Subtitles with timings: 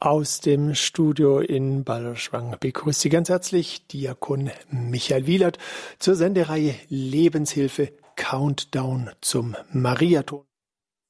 [0.00, 5.58] Aus dem Studio in Balderschwang begrüßt Sie ganz herzlich Diakon Michael Wielert
[5.98, 10.44] zur Sendereihe Lebenshilfe Countdown zum Mariathon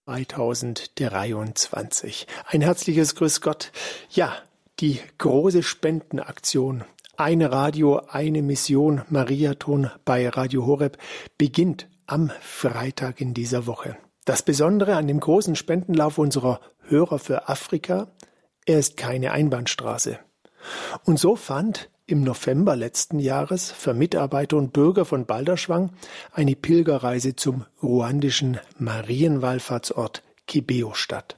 [0.07, 2.27] 2023.
[2.47, 3.73] Ein herzliches Grüß Gott.
[4.09, 4.35] Ja,
[4.81, 6.83] die große Spendenaktion
[7.19, 10.97] Eine Radio, eine Mission Mariathon bei Radio Horeb
[11.37, 13.99] beginnt am Freitag in dieser Woche.
[14.25, 18.09] Das Besondere an dem großen Spendenlauf unserer Hörer für Afrika
[18.69, 20.19] er ist keine Einbahnstraße.
[21.05, 25.91] Und so fand im November letzten Jahres für Mitarbeiter und Bürger von Balderschwang
[26.33, 31.37] eine Pilgerreise zum ruandischen Marienwallfahrtsort Kibeo statt.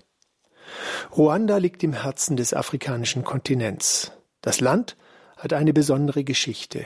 [1.16, 4.10] Ruanda liegt im Herzen des afrikanischen Kontinents.
[4.41, 4.97] Das Land
[5.37, 6.85] hat eine besondere Geschichte,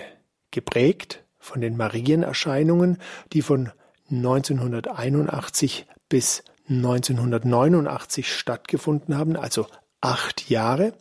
[0.50, 2.98] geprägt von den Marienerscheinungen,
[3.32, 3.70] die von
[4.10, 9.66] 1981 bis 1989 stattgefunden haben, also
[10.04, 10.92] acht Jahre.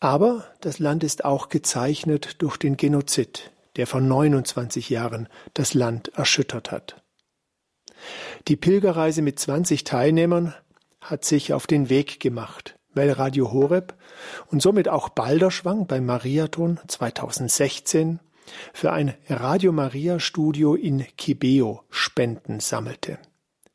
[0.00, 6.08] Aber das Land ist auch gezeichnet durch den Genozid, der vor 29 Jahren das Land
[6.14, 7.02] erschüttert hat.
[8.48, 10.54] Die Pilgerreise mit 20 Teilnehmern
[11.02, 13.94] hat sich auf den Weg gemacht, weil Radio Horeb
[14.46, 18.20] und somit auch Balderschwang beim Mariathon 2016
[18.72, 23.18] für ein Radio Maria Studio in Kibeo Spenden sammelte.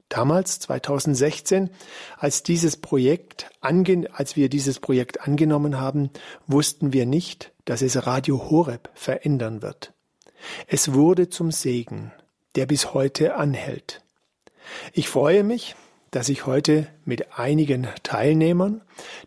[0.10, 1.70] Damals, 2016,
[2.18, 6.12] als dieses Projekt als wir dieses Projekt angenommen haben,
[6.48, 9.94] wussten wir nicht, dass es Radio Horeb verändern wird.
[10.68, 12.12] Es wurde zum Segen,
[12.56, 14.04] der bis heute anhält.
[14.94, 15.76] Ich freue mich,
[16.12, 18.82] dass ich heute mit einigen Teilnehmern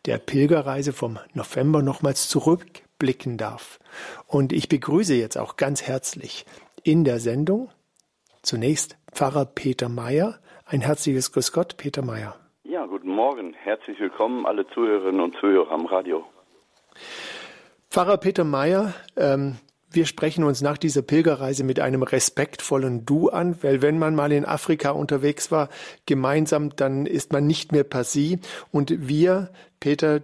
[0.07, 3.79] der Pilgerreise vom November nochmals zurückblicken darf.
[4.27, 6.47] Und ich begrüße jetzt auch ganz herzlich
[6.83, 7.71] in der Sendung
[8.43, 10.39] zunächst Pfarrer Peter Mayer,
[10.69, 12.37] ein herzliches Grüß Gott, Peter Mayer.
[12.65, 13.55] Ja, guten Morgen.
[13.55, 16.25] Herzlich willkommen, alle Zuhörerinnen und Zuhörer am Radio.
[17.91, 19.57] Pfarrer Peter Mayer, ähm,
[19.91, 24.33] wir sprechen uns nach dieser Pilgerreise mit einem respektvollen Du an, weil wenn man mal
[24.33, 25.71] in Afrika unterwegs war,
[26.05, 28.41] gemeinsam, dann ist man nicht mehr per Sie.
[28.71, 30.21] Und wir, Peter,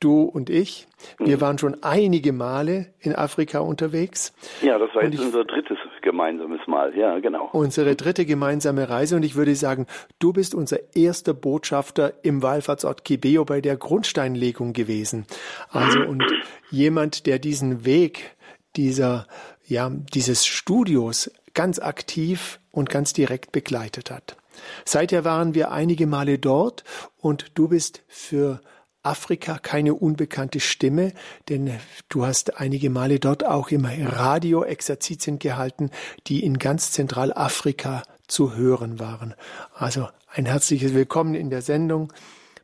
[0.00, 1.40] du und ich, wir mhm.
[1.40, 4.34] waren schon einige Male in Afrika unterwegs.
[4.62, 7.48] Ja, das war jetzt unser drittes gemeinsames Mal, ja, genau.
[7.52, 9.86] Unsere dritte gemeinsame Reise und ich würde sagen,
[10.18, 15.26] du bist unser erster Botschafter im Wallfahrtsort Kibeo bei der Grundsteinlegung gewesen.
[15.70, 16.24] Also und
[16.70, 18.36] jemand, der diesen Weg
[18.76, 19.26] dieser,
[19.66, 24.36] ja, dieses Studios ganz aktiv und ganz direkt begleitet hat.
[24.84, 26.84] Seither waren wir einige Male dort
[27.18, 28.60] und du bist für
[29.02, 31.12] Afrika keine unbekannte Stimme,
[31.48, 35.90] denn du hast einige Male dort auch im Radio Exerzitien gehalten,
[36.28, 39.34] die in ganz Zentralafrika zu hören waren.
[39.74, 42.12] Also ein herzliches Willkommen in der Sendung,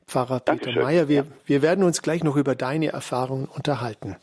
[0.06, 0.72] Pfarrer Peter.
[0.72, 1.08] Mayer.
[1.08, 4.16] Wir, wir werden uns gleich noch über deine Erfahrungen unterhalten.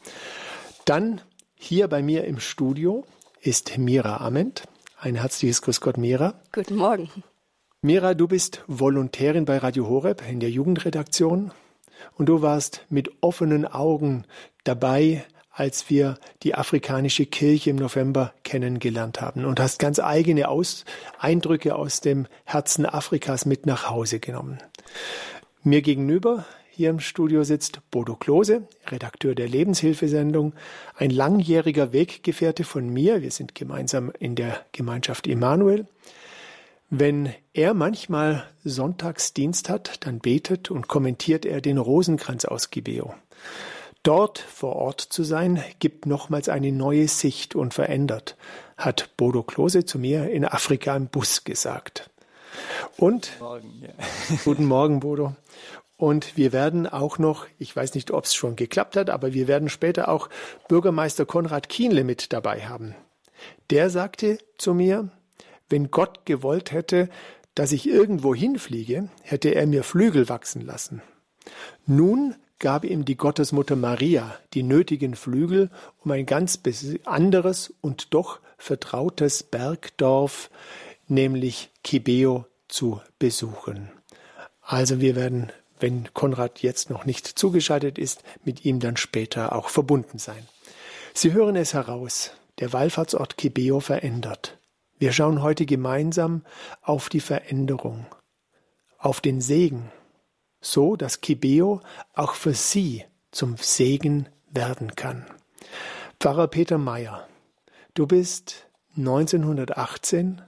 [0.85, 1.21] Dann
[1.55, 3.05] hier bei mir im Studio
[3.41, 4.63] ist Mira Ament.
[4.97, 6.41] Ein herzliches Grüß Gott, Mira.
[6.53, 7.09] Guten Morgen.
[7.81, 11.51] Mira, du bist Volontärin bei Radio Horeb in der Jugendredaktion
[12.13, 14.25] und du warst mit offenen Augen
[14.63, 20.83] dabei, als wir die afrikanische Kirche im November kennengelernt haben und hast ganz eigene aus
[21.17, 24.59] Eindrücke aus dem Herzen Afrikas mit nach Hause genommen.
[25.63, 30.53] Mir gegenüber hier im Studio sitzt Bodo Klose, Redakteur der Lebenshilfesendung,
[30.97, 33.21] ein langjähriger Weggefährte von mir.
[33.21, 35.87] Wir sind gemeinsam in der Gemeinschaft Emanuel.
[36.89, 43.13] Wenn er manchmal Sonntagsdienst hat, dann betet und kommentiert er den Rosenkranz aus Gibeo.
[44.03, 48.37] Dort vor Ort zu sein, gibt nochmals eine neue Sicht und verändert,
[48.77, 52.11] hat Bodo Klose zu mir in Afrika im Bus gesagt.
[52.97, 54.37] Und guten Morgen, ja.
[54.45, 55.35] guten Morgen Bodo.
[55.97, 59.47] Und wir werden auch noch, ich weiß nicht, ob es schon geklappt hat, aber wir
[59.47, 60.29] werden später auch
[60.67, 62.95] Bürgermeister Konrad Kienle mit dabei haben.
[63.71, 65.09] Der sagte zu mir,
[65.69, 67.09] wenn Gott gewollt hätte,
[67.55, 71.01] dass ich irgendwo hinfliege, hätte er mir Flügel wachsen lassen.
[71.85, 75.69] Nun gab ihm die Gottesmutter Maria die nötigen Flügel,
[76.03, 76.59] um ein ganz
[77.05, 80.49] anderes und doch vertrautes Bergdorf,
[81.07, 83.91] nämlich Kibeo, zu besuchen.
[84.61, 89.69] Also wir werden, wenn Konrad jetzt noch nicht zugeschaltet ist, mit ihm dann später auch
[89.69, 90.47] verbunden sein.
[91.13, 94.57] Sie hören es heraus, der Wallfahrtsort Kibeo verändert.
[94.97, 96.43] Wir schauen heute gemeinsam
[96.81, 98.05] auf die Veränderung,
[98.97, 99.91] auf den Segen,
[100.61, 101.81] so dass Kibeo
[102.13, 105.25] auch für Sie zum Segen werden kann.
[106.19, 107.27] Pfarrer Peter Meyer,
[107.93, 110.41] du bist 1918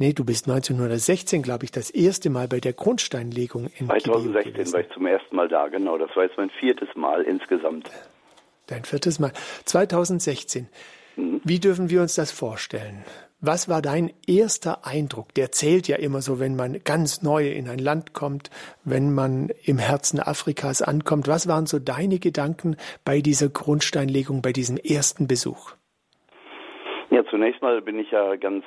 [0.00, 4.72] Nee, du bist 1916, glaube ich, das erste Mal bei der Grundsteinlegung in 2016 gewesen.
[4.72, 5.98] war ich zum ersten Mal da, genau.
[5.98, 7.90] Das war jetzt mein viertes Mal insgesamt.
[8.66, 9.32] Dein viertes Mal.
[9.66, 10.68] 2016.
[11.16, 11.42] Mhm.
[11.44, 13.04] Wie dürfen wir uns das vorstellen?
[13.42, 15.32] Was war dein erster Eindruck?
[15.32, 18.50] Der zählt ja immer so, wenn man ganz neu in ein Land kommt,
[18.84, 21.26] wenn man im Herzen Afrikas ankommt.
[21.26, 25.72] Was waren so deine Gedanken bei dieser Grundsteinlegung, bei diesem ersten Besuch?
[27.08, 28.62] Ja, zunächst mal bin ich ja ganz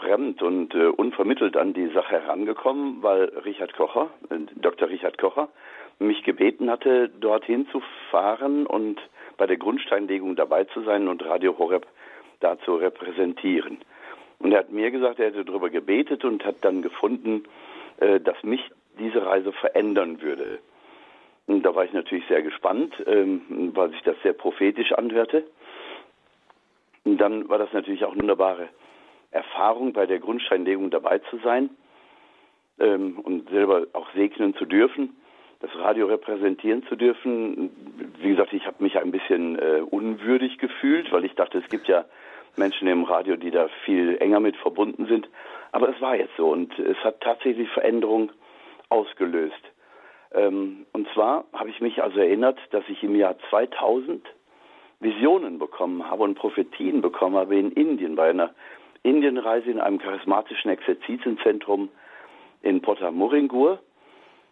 [0.00, 4.88] fremd und äh, unvermittelt an die Sache herangekommen, weil Richard Kocher, äh, Dr.
[4.88, 5.50] Richard Kocher,
[5.98, 8.98] mich gebeten hatte, dorthin zu fahren und
[9.36, 11.86] bei der Grundsteinlegung dabei zu sein und Radio Horeb
[12.40, 13.78] da zu repräsentieren.
[14.44, 17.44] Und er hat mir gesagt, er hätte darüber gebetet und hat dann gefunden,
[17.96, 18.60] äh, dass mich
[18.98, 20.58] diese Reise verändern würde.
[21.46, 25.44] Und da war ich natürlich sehr gespannt, ähm, weil sich das sehr prophetisch anhörte.
[27.04, 28.68] Und dann war das natürlich auch eine wunderbare
[29.30, 31.70] Erfahrung, bei der Grundsteinlegung dabei zu sein
[32.78, 35.16] ähm, und selber auch segnen zu dürfen,
[35.60, 37.70] das Radio repräsentieren zu dürfen.
[38.20, 41.88] Wie gesagt, ich habe mich ein bisschen äh, unwürdig gefühlt, weil ich dachte, es gibt
[41.88, 42.04] ja
[42.56, 45.28] Menschen im Radio, die da viel enger mit verbunden sind.
[45.72, 48.30] Aber es war jetzt so und es hat tatsächlich Veränderung
[48.88, 49.60] ausgelöst.
[50.32, 54.24] Ähm, und zwar habe ich mich also erinnert, dass ich im Jahr 2000
[55.00, 58.50] Visionen bekommen habe und Prophetien bekommen habe in Indien bei einer
[59.02, 61.90] Indienreise in einem charismatischen Exerzitienzentrum
[62.62, 63.78] in Potamuringur,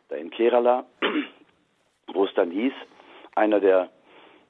[0.08, 0.84] da in Kerala,
[2.12, 2.74] wo es dann hieß,
[3.34, 3.88] einer der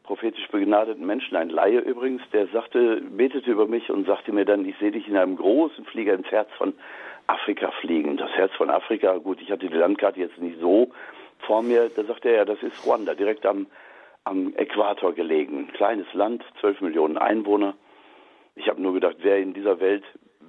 [0.03, 4.65] prophetisch begnadeten Menschen, ein Laie übrigens, der sagte, betete über mich und sagte mir dann,
[4.65, 6.75] ich sehe dich in einem großen Flieger ins Herz von
[7.27, 8.17] Afrika fliegen.
[8.17, 10.91] Das Herz von Afrika, gut, ich hatte die Landkarte jetzt nicht so
[11.47, 13.67] vor mir, da sagte er, ja, das ist Ruanda, direkt am,
[14.25, 15.69] am Äquator gelegen.
[15.73, 17.75] Kleines Land, 12 Millionen Einwohner.
[18.55, 20.05] Ich habe nur gedacht, wer in dieser Welt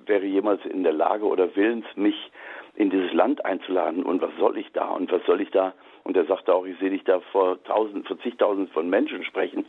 [0.05, 2.31] wäre jemals in der Lage oder willens, mich
[2.75, 5.73] in dieses Land einzuladen und was soll ich da und was soll ich da?
[6.03, 9.65] Und er sagte auch, ich sehe dich da vor tausend, vor zigtausend von Menschen sprechen.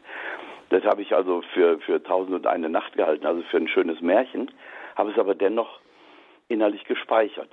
[0.71, 4.01] Das habe ich also für, für tausend und eine Nacht gehalten, also für ein schönes
[4.01, 4.51] Märchen,
[4.97, 5.81] habe es aber dennoch
[6.49, 7.51] innerlich gespeichert.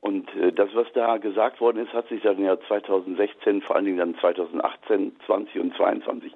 [0.00, 3.84] Und äh, das, was da gesagt worden ist, hat sich dann ja 2016, vor allen
[3.84, 6.32] Dingen dann 2018, 20 und 22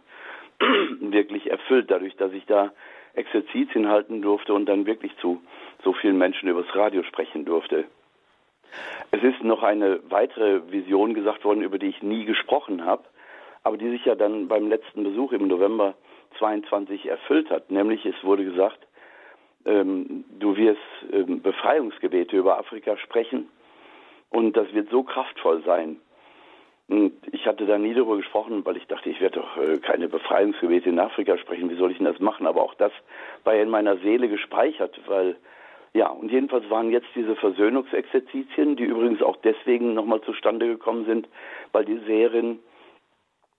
[1.01, 2.73] wirklich erfüllt, dadurch, dass ich da
[3.15, 5.41] Exerzitien halten durfte und dann wirklich zu
[5.83, 7.85] so vielen Menschen übers Radio sprechen durfte.
[9.11, 13.05] Es ist noch eine weitere Vision gesagt worden, über die ich nie gesprochen habe,
[13.62, 15.94] aber die sich ja dann beim letzten Besuch im November
[16.38, 17.71] 22 erfüllt hat.
[17.71, 18.79] Nämlich es wurde gesagt,
[19.67, 20.81] ähm, du wirst
[21.12, 23.49] ähm, Befreiungsgebete über Afrika sprechen
[24.31, 26.00] und das wird so kraftvoll sein.
[26.88, 30.09] Und ich hatte da nie darüber gesprochen, weil ich dachte, ich werde doch äh, keine
[30.09, 31.70] Befreiungsgebete in Afrika sprechen.
[31.70, 32.47] Wie soll ich denn das machen?
[32.47, 32.93] Aber auch das
[33.44, 35.37] war in meiner Seele gespeichert, weil
[35.94, 41.29] ja, und jedenfalls waren jetzt diese Versöhnungsexerzitien, die übrigens auch deswegen nochmal zustande gekommen sind,
[41.70, 42.58] weil die Seherin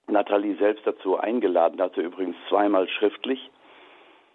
[0.06, 3.50] Nathalie selbst dazu eingeladen hatte, übrigens zweimal schriftlich.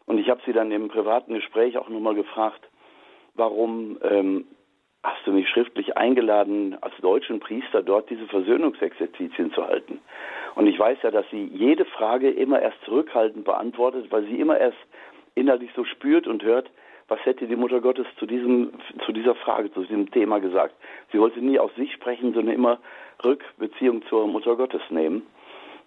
[0.07, 2.67] Und ich habe sie dann im privaten Gespräch auch nochmal gefragt,
[3.35, 4.47] warum ähm,
[5.03, 10.01] hast du mich schriftlich eingeladen, als deutschen Priester dort diese Versöhnungsexerzitien zu halten?
[10.55, 14.57] Und ich weiß ja, dass sie jede Frage immer erst zurückhaltend beantwortet, weil sie immer
[14.57, 14.77] erst
[15.35, 16.69] innerlich so spürt und hört,
[17.11, 18.71] was hätte die Mutter Gottes zu diesem,
[19.05, 20.73] zu dieser Frage, zu diesem Thema gesagt?
[21.11, 22.79] Sie wollte nie aus sich sprechen, sondern immer
[23.21, 25.23] Rückbeziehung zur Mutter Gottes nehmen.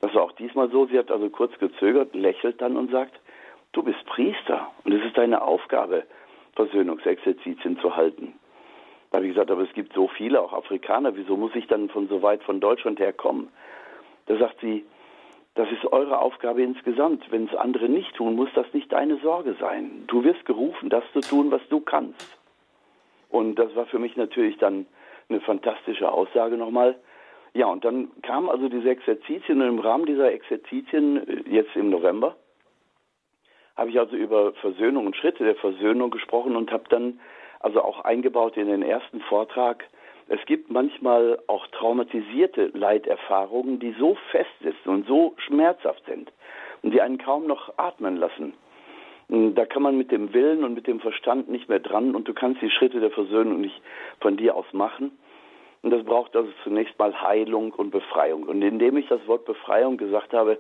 [0.03, 0.85] Das war auch diesmal so.
[0.85, 3.19] Sie hat also kurz gezögert, lächelt dann und sagt,
[3.73, 6.03] du bist Priester und es ist deine Aufgabe,
[6.57, 8.35] Versöhnungsexerzitien zu halten.
[9.11, 11.89] Da habe ich gesagt, aber es gibt so viele, auch Afrikaner, wieso muss ich dann
[11.89, 13.49] von so weit von Deutschland her kommen?
[14.27, 14.85] Da sagt sie,
[15.55, 17.31] das ist eure Aufgabe insgesamt.
[17.31, 20.05] Wenn es andere nicht tun, muss das nicht deine Sorge sein.
[20.09, 22.39] Du wirst gerufen, das zu tun, was du kannst.
[23.31, 24.87] Und das war für mich natürlich dann
[25.29, 26.97] eine fantastische Aussage nochmal.
[27.53, 31.91] Ja, und dann kamen also diese Exerzitien und im Rahmen dieser Exerzitien, äh, jetzt im
[31.91, 32.37] November,
[33.77, 37.21] habe ich also über Versöhnung und Schritte der Versöhnung gesprochen und habe dann
[37.61, 39.85] also auch eingebaut in den ersten Vortrag
[40.29, 46.33] es gibt manchmal auch traumatisierte Leiterfahrungen, die so fest sitzen und so schmerzhaft sind
[46.83, 48.55] und die einen kaum noch atmen lassen.
[49.29, 52.35] Da kann man mit dem Willen und mit dem Verstand nicht mehr dran und du
[52.35, 53.81] kannst die Schritte der Versöhnung nicht
[54.21, 55.13] von dir aus machen.
[55.83, 58.45] Und das braucht also zunächst mal Heilung und Befreiung.
[58.45, 60.59] Und indem ich das Wort Befreiung gesagt habe,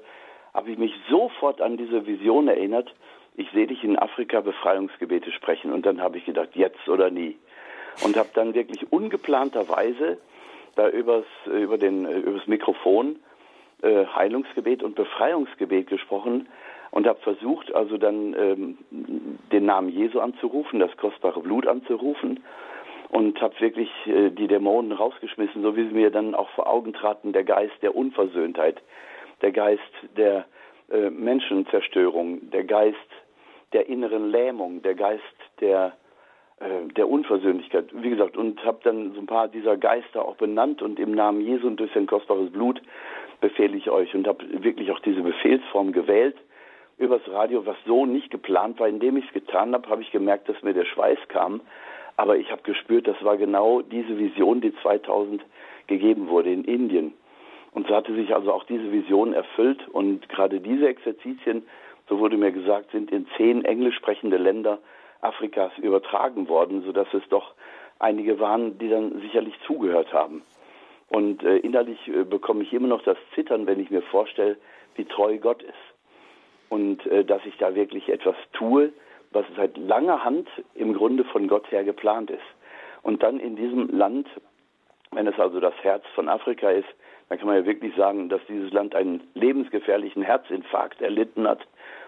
[0.52, 2.94] habe ich mich sofort an diese Vision erinnert,
[3.36, 5.72] ich sehe dich in Afrika Befreiungsgebete sprechen.
[5.72, 7.36] Und dann habe ich gedacht, jetzt oder nie
[8.02, 10.18] und habe dann wirklich ungeplanterweise
[10.76, 13.16] da übers, über, den, übers Mikrofon
[13.82, 16.48] äh, Heilungsgebet und Befreiungsgebet gesprochen.
[16.90, 18.78] und habe versucht, also dann ähm,
[19.52, 22.44] den Namen Jesu anzurufen, das kostbare Blut anzurufen
[23.08, 26.92] und habe wirklich äh, die Dämonen rausgeschmissen, so wie sie mir dann auch vor Augen
[26.92, 28.80] traten, der Geist der Unversöhntheit,
[29.42, 29.82] der Geist
[30.16, 30.46] der
[30.90, 32.96] äh, Menschenzerstörung, der Geist
[33.72, 35.22] der inneren Lähmung, der Geist
[35.60, 36.03] der äh,
[36.96, 40.98] der Unversöhnlichkeit, wie gesagt, und habe dann so ein paar dieser Geister auch benannt und
[40.98, 42.80] im Namen Jesu und durch sein kostbares Blut
[43.40, 46.36] befehle ich euch und habe wirklich auch diese Befehlsform gewählt
[46.98, 48.88] übers Radio, was so nicht geplant war.
[48.88, 51.60] Indem ich es getan habe, habe ich gemerkt, dass mir der Schweiß kam.
[52.16, 55.44] Aber ich habe gespürt, das war genau diese Vision, die 2000
[55.86, 57.12] gegeben wurde in Indien.
[57.72, 59.88] Und so hatte sich also auch diese Vision erfüllt.
[59.88, 61.64] Und gerade diese Exerzitien,
[62.08, 64.78] so wurde mir gesagt, sind in zehn englisch sprechende Länder
[65.24, 67.54] Afrikas übertragen worden, sodass es doch
[67.98, 70.42] einige waren, die dann sicherlich zugehört haben.
[71.08, 74.56] Und äh, innerlich äh, bekomme ich immer noch das Zittern, wenn ich mir vorstelle,
[74.96, 75.74] wie treu Gott ist.
[76.68, 78.92] Und äh, dass ich da wirklich etwas tue,
[79.30, 82.40] was seit langer Hand im Grunde von Gott her geplant ist.
[83.02, 84.28] Und dann in diesem Land,
[85.12, 86.88] wenn es also das Herz von Afrika ist,
[87.28, 91.60] dann kann man ja wirklich sagen, dass dieses Land einen lebensgefährlichen Herzinfarkt erlitten hat,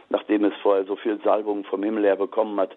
[0.09, 2.77] nachdem es vorher so viel Salbung vom Himmel her bekommen hat.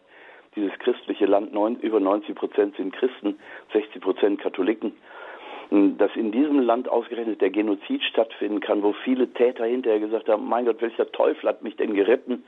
[0.55, 3.39] Dieses christliche Land, neun, über 90 Prozent sind Christen,
[3.73, 4.93] 60 Prozent Katholiken.
[5.71, 10.47] Dass in diesem Land ausgerechnet der Genozid stattfinden kann, wo viele Täter hinterher gesagt haben,
[10.47, 12.43] mein Gott, welcher Teufel hat mich denn geritten,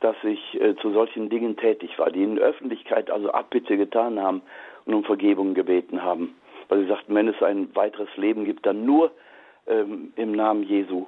[0.00, 4.20] dass ich äh, zu solchen Dingen tätig war, die in der Öffentlichkeit also Abbitte getan
[4.20, 4.42] haben
[4.84, 6.34] und um Vergebung gebeten haben.
[6.68, 9.12] Weil sie sagten, wenn es ein weiteres Leben gibt, dann nur
[9.66, 11.06] ähm, im Namen Jesu.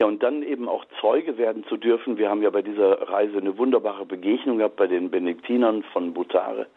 [0.00, 2.18] Ja, und dann eben auch Zeuge werden zu dürfen.
[2.18, 6.68] Wir haben ja bei dieser Reise eine wunderbare Begegnung gehabt bei den Benediktinern von Butare,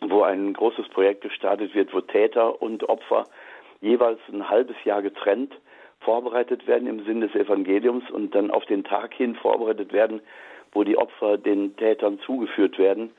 [0.00, 3.24] wo ein großes Projekt gestartet wird, wo Täter und Opfer
[3.80, 5.52] jeweils ein halbes Jahr getrennt
[6.00, 10.20] vorbereitet werden im Sinn des Evangeliums und dann auf den Tag hin vorbereitet werden,
[10.72, 13.10] wo die Opfer den Tätern zugeführt werden,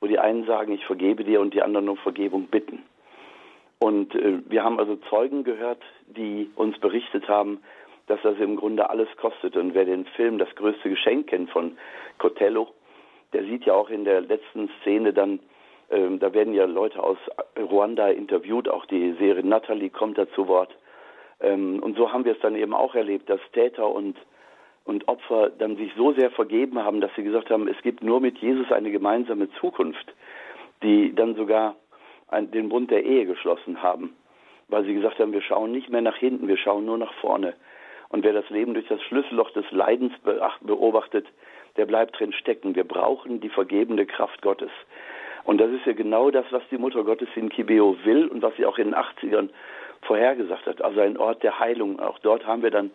[0.00, 2.82] wo die einen sagen, ich vergebe dir und die anderen um Vergebung bitten.
[3.80, 7.62] Und äh, wir haben also Zeugen gehört, die uns berichtet haben,
[8.06, 9.56] dass das im Grunde alles kostet.
[9.56, 11.78] Und wer den Film Das größte Geschenk kennt von
[12.18, 12.68] Cotello,
[13.32, 15.40] der sieht ja auch in der letzten Szene dann,
[15.88, 17.18] äh, da werden ja Leute aus
[17.58, 20.76] Ruanda interviewt, auch die Serie Natalie kommt da zu Wort.
[21.40, 24.16] Ähm, und so haben wir es dann eben auch erlebt, dass Täter und,
[24.84, 28.20] und Opfer dann sich so sehr vergeben haben, dass sie gesagt haben, es gibt nur
[28.20, 30.12] mit Jesus eine gemeinsame Zukunft,
[30.82, 31.76] die dann sogar
[32.30, 34.14] ein, den Bund der Ehe geschlossen haben,
[34.68, 37.54] weil sie gesagt haben, wir schauen nicht mehr nach hinten, wir schauen nur nach vorne.
[38.08, 40.12] Und wer das Leben durch das Schlüsselloch des Leidens
[40.62, 41.26] beobachtet,
[41.76, 42.74] der bleibt drin stecken.
[42.74, 44.70] Wir brauchen die vergebende Kraft Gottes.
[45.44, 48.54] Und das ist ja genau das, was die Mutter Gottes in Kibeo will und was
[48.56, 49.48] sie auch in den 80ern
[50.02, 50.82] vorhergesagt hat.
[50.82, 52.00] Also ein Ort der Heilung.
[52.00, 52.90] Auch dort haben wir dann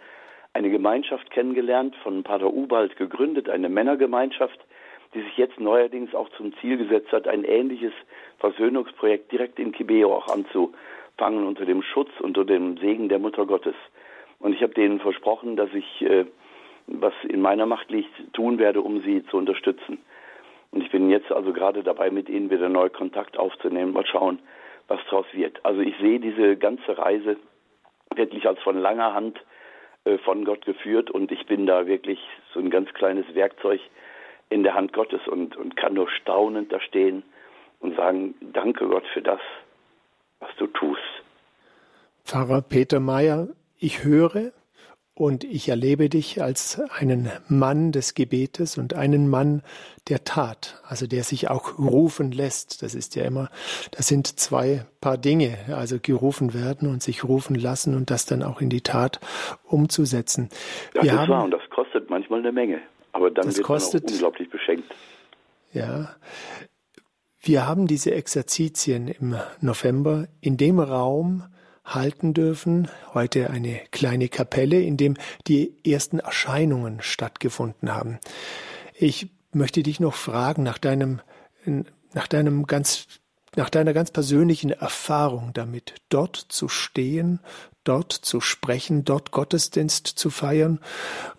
[0.54, 4.60] eine Gemeinschaft kennengelernt, von Pater Ubald gegründet, eine Männergemeinschaft,
[5.16, 7.94] die sich jetzt neuerdings auch zum Ziel gesetzt hat, ein ähnliches
[8.40, 13.76] Versöhnungsprojekt direkt in Kibeo auch anzufangen unter dem Schutz, unter dem Segen der Mutter Gottes.
[14.40, 16.26] Und ich habe denen versprochen, dass ich, äh,
[16.88, 20.00] was in meiner Macht liegt, tun werde, um sie zu unterstützen.
[20.72, 23.94] Und ich bin jetzt also gerade dabei, mit ihnen wieder neu Kontakt aufzunehmen.
[23.94, 24.40] Mal schauen,
[24.88, 25.64] was daraus wird.
[25.64, 27.38] Also ich sehe diese ganze Reise
[28.14, 29.40] wirklich als von langer Hand
[30.04, 32.20] äh, von Gott geführt und ich bin da wirklich
[32.54, 33.80] so ein ganz kleines Werkzeug
[34.50, 37.24] in der Hand Gottes und, und kann nur staunend da stehen
[37.80, 39.40] und sagen, danke Gott für das,
[40.40, 41.02] was du tust.
[42.24, 44.52] Pfarrer Peter Mayer, ich höre,
[45.18, 49.62] und ich erlebe dich als einen Mann des Gebetes und einen Mann
[50.10, 52.84] der Tat, also der sich auch rufen lässt.
[52.84, 53.50] Das ist ja immer,
[53.92, 58.44] das sind zwei Paar Dinge, also gerufen werden und sich rufen lassen und das dann
[58.44, 59.22] auch in die Tat
[59.64, 60.50] umzusetzen.
[60.96, 62.82] Ja, Wir das haben, wahr und das kostet manchmal eine Menge,
[63.16, 64.94] aber dann wird kostet, man auch unglaublich beschenkt.
[65.72, 66.16] Ja,
[67.40, 71.44] wir haben diese Exerzitien im November in dem Raum,
[71.86, 72.90] halten dürfen.
[73.14, 75.16] Heute eine kleine Kapelle, in dem
[75.48, 78.20] die ersten Erscheinungen stattgefunden haben.
[78.96, 81.22] Ich möchte dich noch fragen nach deinem,
[82.14, 83.06] nach deinem ganz,
[83.56, 87.40] nach deiner ganz persönlichen Erfahrung damit, dort zu stehen,
[87.84, 90.80] dort zu sprechen, dort Gottesdienst zu feiern,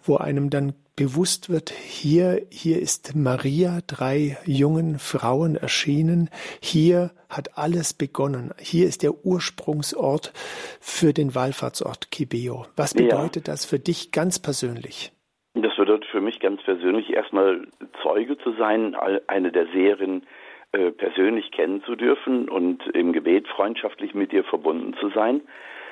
[0.05, 6.31] wo einem dann bewusst wird, hier, hier ist Maria drei jungen Frauen erschienen,
[6.63, 10.33] hier hat alles begonnen, hier ist der Ursprungsort
[10.81, 12.65] für den Wallfahrtsort Kibeo.
[12.77, 13.53] Was bedeutet ja.
[13.53, 15.13] das für dich ganz persönlich?
[15.55, 17.67] Das bedeutet für mich ganz persönlich erstmal
[18.03, 18.95] Zeuge zu sein,
[19.27, 20.27] eine der Serien
[20.73, 25.43] äh, persönlich kennen zu dürfen und im Gebet freundschaftlich mit ihr verbunden zu sein.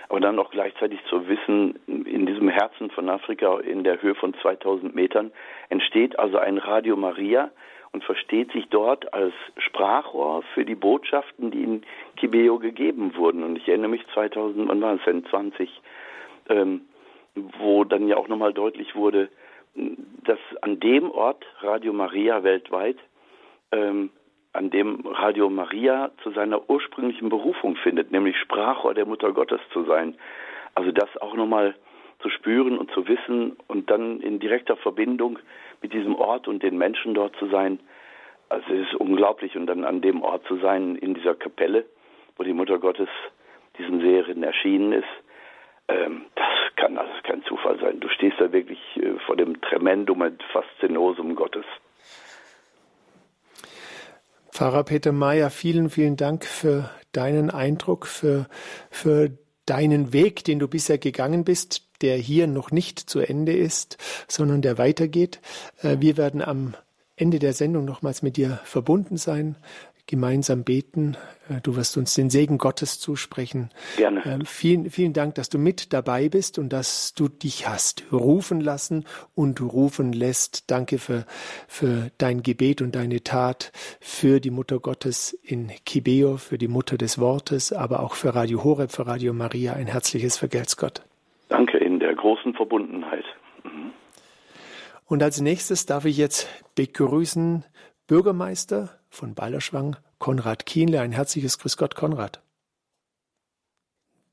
[0.09, 4.35] Aber dann auch gleichzeitig zu wissen, in diesem Herzen von Afrika in der Höhe von
[4.35, 5.33] 2000 Metern
[5.69, 7.51] entsteht also ein Radio Maria
[7.93, 11.83] und versteht sich dort als Sprachrohr für die Botschaften, die in
[12.17, 13.45] Kibeo gegeben wurden.
[13.45, 15.71] Und ich erinnere mich 2000, wann war es denn, 20,
[16.49, 16.83] ähm,
[17.35, 19.29] wo dann ja auch nochmal deutlich wurde,
[19.75, 22.97] dass an dem Ort Radio Maria weltweit
[23.73, 24.11] ähm,
[24.55, 29.85] an dem Radio Maria zu seiner ursprünglichen Berufung findet, nämlich Sprachrohr der Mutter Gottes zu
[29.85, 30.17] sein.
[30.75, 31.75] Also das auch nochmal
[32.21, 35.39] zu spüren und zu wissen und dann in direkter Verbindung
[35.83, 37.81] mit diesem Ort und den Menschen dort zu sein.
[38.49, 41.85] Also es ist unglaublich und dann an dem Ort zu sein, in dieser Kapelle,
[42.37, 43.09] wo die Mutter Gottes
[43.79, 45.05] diesen Seherinnen erschienen ist.
[45.89, 46.47] Ähm, das
[46.77, 47.99] kann also kein Zufall sein.
[47.99, 51.65] Du stehst da wirklich äh, vor dem Tremendum und Faszinosum Gottes.
[54.55, 58.47] Pfarrer Peter Mayer, vielen, vielen Dank für deinen Eindruck, für,
[58.89, 63.99] für deinen Weg, den du bisher gegangen bist, der hier noch nicht zu Ende ist,
[64.29, 65.41] sondern der weitergeht.
[65.83, 66.75] Äh, wir werden am
[67.17, 69.57] Ende der Sendung nochmals mit dir verbunden sein
[70.07, 71.17] gemeinsam beten.
[71.49, 73.71] Äh, du wirst uns den Segen Gottes zusprechen.
[73.97, 74.23] Gerne.
[74.25, 78.61] Ähm, vielen, vielen Dank, dass du mit dabei bist und dass du dich hast rufen
[78.61, 80.71] lassen und rufen lässt.
[80.71, 81.25] Danke für,
[81.69, 86.99] für dein Gebet und deine Tat für die Mutter Gottes in Kibeo, für die Mutter
[86.99, 89.75] des Wortes, aber auch für Radio Horeb, für Radio Maria.
[89.75, 91.03] Ein herzliches Vergelt's Gott.
[91.49, 93.25] Danke in der großen Verbundenheit.
[93.65, 93.93] Mhm.
[95.07, 97.65] Und als nächstes darf ich jetzt begrüßen
[98.07, 101.01] Bürgermeister von Balderschwang, Konrad Kienle.
[101.01, 102.41] Ein herzliches Grüß Gott, Konrad.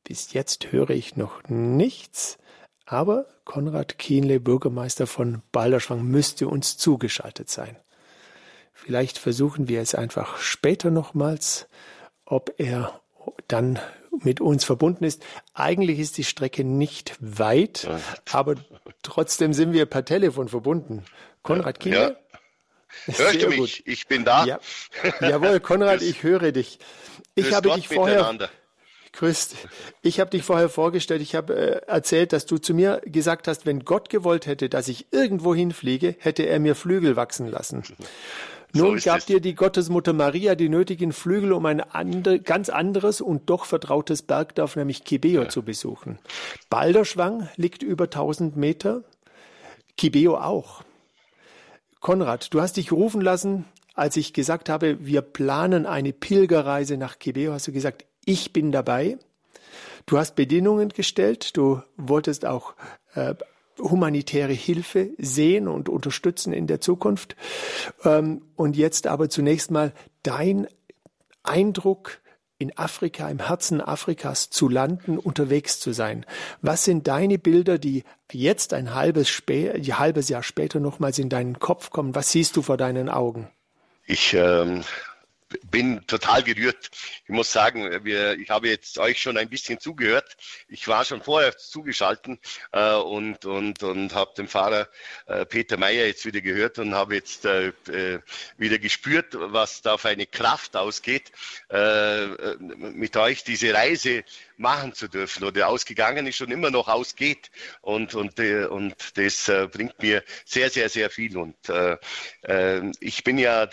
[0.04, 2.38] Bis jetzt höre ich noch nichts,
[2.86, 7.78] aber Konrad Kienle, Bürgermeister von Balderschwang, müsste uns zugeschaltet sein.
[8.74, 11.68] Vielleicht versuchen wir es einfach später nochmals,
[12.26, 13.00] ob er
[13.48, 13.80] dann
[14.24, 15.24] mit uns verbunden ist.
[15.54, 17.88] Eigentlich ist die Strecke nicht weit,
[18.32, 18.56] aber
[19.04, 21.04] trotzdem sind wir per Telefon verbunden.
[21.44, 22.18] Konrad Kienle?
[22.31, 22.31] Ja.
[23.06, 23.58] Hörst du mich?
[23.58, 23.84] Gut.
[23.86, 24.46] Ich bin da.
[24.46, 24.60] Ja.
[25.20, 26.80] Jawohl, Konrad, ich höre dich.
[27.36, 28.50] Ich habe dich vorher.
[29.14, 29.56] Grüß,
[30.02, 33.66] ich habe dich vorher vorgestellt, ich habe äh, erzählt, dass du zu mir gesagt hast,
[33.66, 37.84] wenn Gott gewollt hätte, dass ich irgendwo hinfliege, hätte er mir Flügel wachsen lassen.
[38.74, 39.26] Nun so gab es.
[39.26, 44.22] dir die Gottesmutter Maria die nötigen Flügel, um ein andre, ganz anderes und doch vertrautes
[44.22, 45.50] Bergdorf, nämlich Kibeo, ja.
[45.50, 46.20] zu besuchen.
[46.70, 49.04] Balderschwang liegt über 1000 Meter,
[49.98, 50.84] Kibeo auch.
[52.02, 57.20] Konrad, du hast dich rufen lassen, als ich gesagt habe, wir planen eine Pilgerreise nach
[57.20, 59.20] Kibeo, hast du gesagt, ich bin dabei.
[60.08, 62.74] Du hast Bedingungen gestellt, du wolltest auch
[63.14, 63.36] äh,
[63.78, 67.36] humanitäre Hilfe sehen und unterstützen in der Zukunft.
[68.04, 70.68] Ähm, und jetzt aber zunächst mal dein
[71.44, 72.21] Eindruck
[72.62, 76.26] in Afrika, im Herzen Afrikas zu landen, unterwegs zu sein.
[76.62, 81.30] Was sind deine Bilder, die jetzt ein halbes, Spä ein halbes Jahr später nochmals in
[81.30, 82.16] deinen Kopf kommen?
[82.16, 83.50] Was siehst du vor deinen Augen?
[84.06, 84.84] Ich ähm,
[85.70, 86.90] bin total gerührt.
[87.24, 90.38] Ich muss sagen, wir, ich habe jetzt euch schon ein bisschen zugehört.
[90.68, 92.40] Ich war schon vorher zugeschalten
[92.72, 94.88] äh, und, und, und habe den Fahrer
[95.28, 98.20] äh, Peter Meyer jetzt wieder gehört und habe jetzt äh, äh
[98.58, 101.32] wieder gespürt, was da für eine Kraft ausgeht,
[101.72, 104.24] äh, äh, mit euch diese Reise
[104.62, 107.52] machen zu dürfen oder ausgegangen ist und immer noch ausgeht.
[107.82, 111.38] Und, und, und das bringt mir sehr, sehr, sehr viel.
[111.38, 111.58] Und
[113.00, 113.66] ich bin ja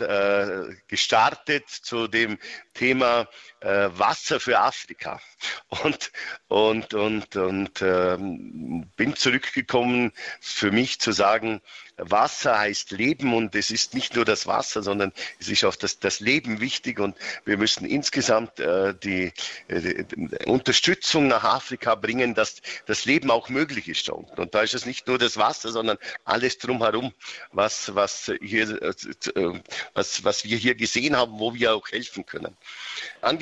[0.88, 2.38] gestartet zu dem
[2.74, 3.28] Thema
[3.60, 5.20] äh, Wasser für Afrika
[5.68, 6.12] und
[6.48, 11.60] und und und ähm, bin zurückgekommen für mich zu sagen
[11.98, 15.98] Wasser heißt Leben und es ist nicht nur das Wasser, sondern es ist auch das,
[15.98, 19.32] das Leben wichtig und wir müssen insgesamt äh, die,
[19.66, 24.08] äh, die, Unterstützung nach Afrika bringen, dass das Leben auch möglich ist.
[24.10, 27.12] Und, und da ist es nicht nur das Wasser, sondern alles drumherum,
[27.52, 29.60] was, was, hier, äh,
[29.94, 32.56] was, was wir hier gesehen haben, wo wir auch helfen können.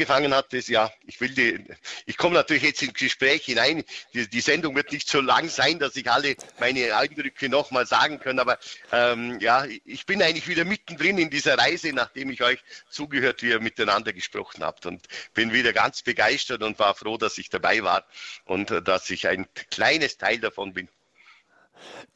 [0.06, 1.64] Angefangen hat es, ja, ich will die,
[2.06, 3.82] ich komme natürlich jetzt ins Gespräch hinein.
[4.14, 8.20] Die, die Sendung wird nicht so lang sein, dass ich alle meine Eindrücke nochmal sagen
[8.20, 8.56] kann, aber
[8.92, 13.48] ähm, ja, ich bin eigentlich wieder mittendrin in dieser Reise, nachdem ich euch zugehört, wie
[13.48, 17.82] ihr miteinander gesprochen habt und bin wieder ganz begeistert und war froh, dass ich dabei
[17.82, 18.06] war
[18.44, 20.88] und äh, dass ich ein kleines Teil davon bin.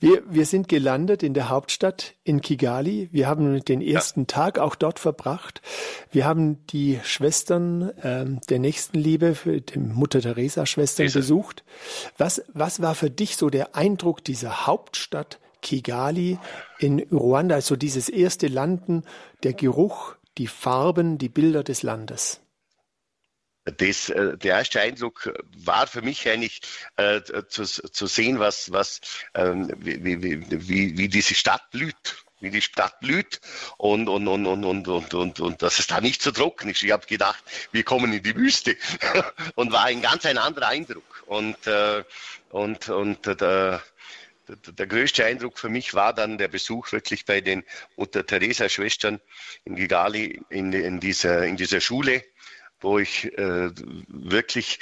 [0.00, 3.10] Wir, wir sind gelandet in der Hauptstadt in Kigali.
[3.12, 4.26] Wir haben den ersten ja.
[4.26, 5.60] Tag auch dort verbracht.
[6.10, 11.64] Wir haben die Schwestern ähm, der Nächstenliebe, die Mutter Teresa Schwestern besucht.
[12.16, 16.38] Was, was war für dich so der Eindruck dieser Hauptstadt Kigali
[16.78, 19.02] in Ruanda, also dieses erste Landen,
[19.42, 22.40] der Geruch, die Farben, die Bilder des Landes?
[23.64, 26.60] Das, äh, der erste Eindruck war für mich eigentlich
[26.96, 29.00] äh, zu, zu sehen, was, was,
[29.34, 33.40] ähm, wie, wie, wie, wie diese Stadt blüht wie die Stadt blüht
[33.76, 36.82] und, und, und, und, und, und, und, und dass es da nicht so trocken ist.
[36.82, 38.76] Ich habe gedacht, wir kommen in die Wüste
[39.54, 41.22] und war ein ganz ein anderer Eindruck.
[41.26, 42.02] Und, äh,
[42.50, 43.82] und, und äh, der,
[44.48, 47.62] der größte Eindruck für mich war dann der Besuch wirklich bei den
[47.96, 49.20] Mutter Teresa Schwestern
[49.64, 52.24] in Gigali in, in, dieser, in dieser Schule
[52.80, 53.70] wo ich äh,
[54.08, 54.80] wirklich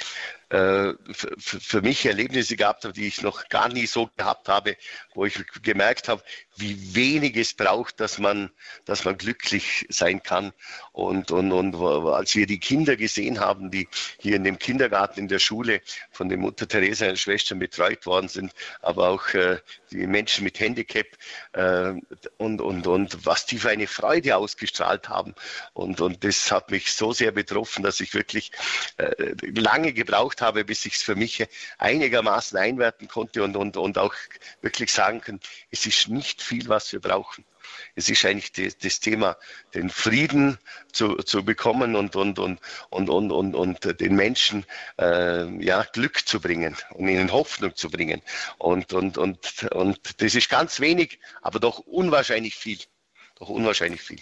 [0.49, 4.77] äh, für mich Erlebnisse gehabt habe, die ich noch gar nie so gehabt habe,
[5.13, 6.23] wo ich gemerkt habe,
[6.57, 8.51] wie wenig es braucht, dass man,
[8.85, 10.51] dass man glücklich sein kann.
[10.91, 13.87] Und, und, und als wir die Kinder gesehen haben, die
[14.19, 15.81] hier in dem Kindergarten in der Schule
[16.11, 19.59] von den Mutter Teresa und Schwestern betreut worden sind, aber auch äh,
[19.91, 21.07] die Menschen mit Handicap
[21.53, 21.93] äh,
[22.37, 25.35] und, und, und was die für eine Freude ausgestrahlt haben.
[25.73, 28.51] Und, und das hat mich so sehr betroffen, dass ich wirklich
[28.97, 31.45] äh, lange gebraucht habe, bis ich es für mich
[31.77, 34.15] einigermaßen einwerten konnte und, und, und auch
[34.61, 35.39] wirklich sagen kann,
[35.71, 37.45] es ist nicht viel, was wir brauchen.
[37.95, 39.37] Es ist eigentlich die, das Thema,
[39.73, 40.57] den Frieden
[40.91, 44.65] zu, zu bekommen und, und, und, und, und, und, und den Menschen
[44.97, 48.21] äh, ja, Glück zu bringen und ihnen Hoffnung zu bringen.
[48.57, 52.79] Und, und, und, und das ist ganz wenig, aber doch unwahrscheinlich viel.
[53.35, 54.21] Doch unwahrscheinlich viel.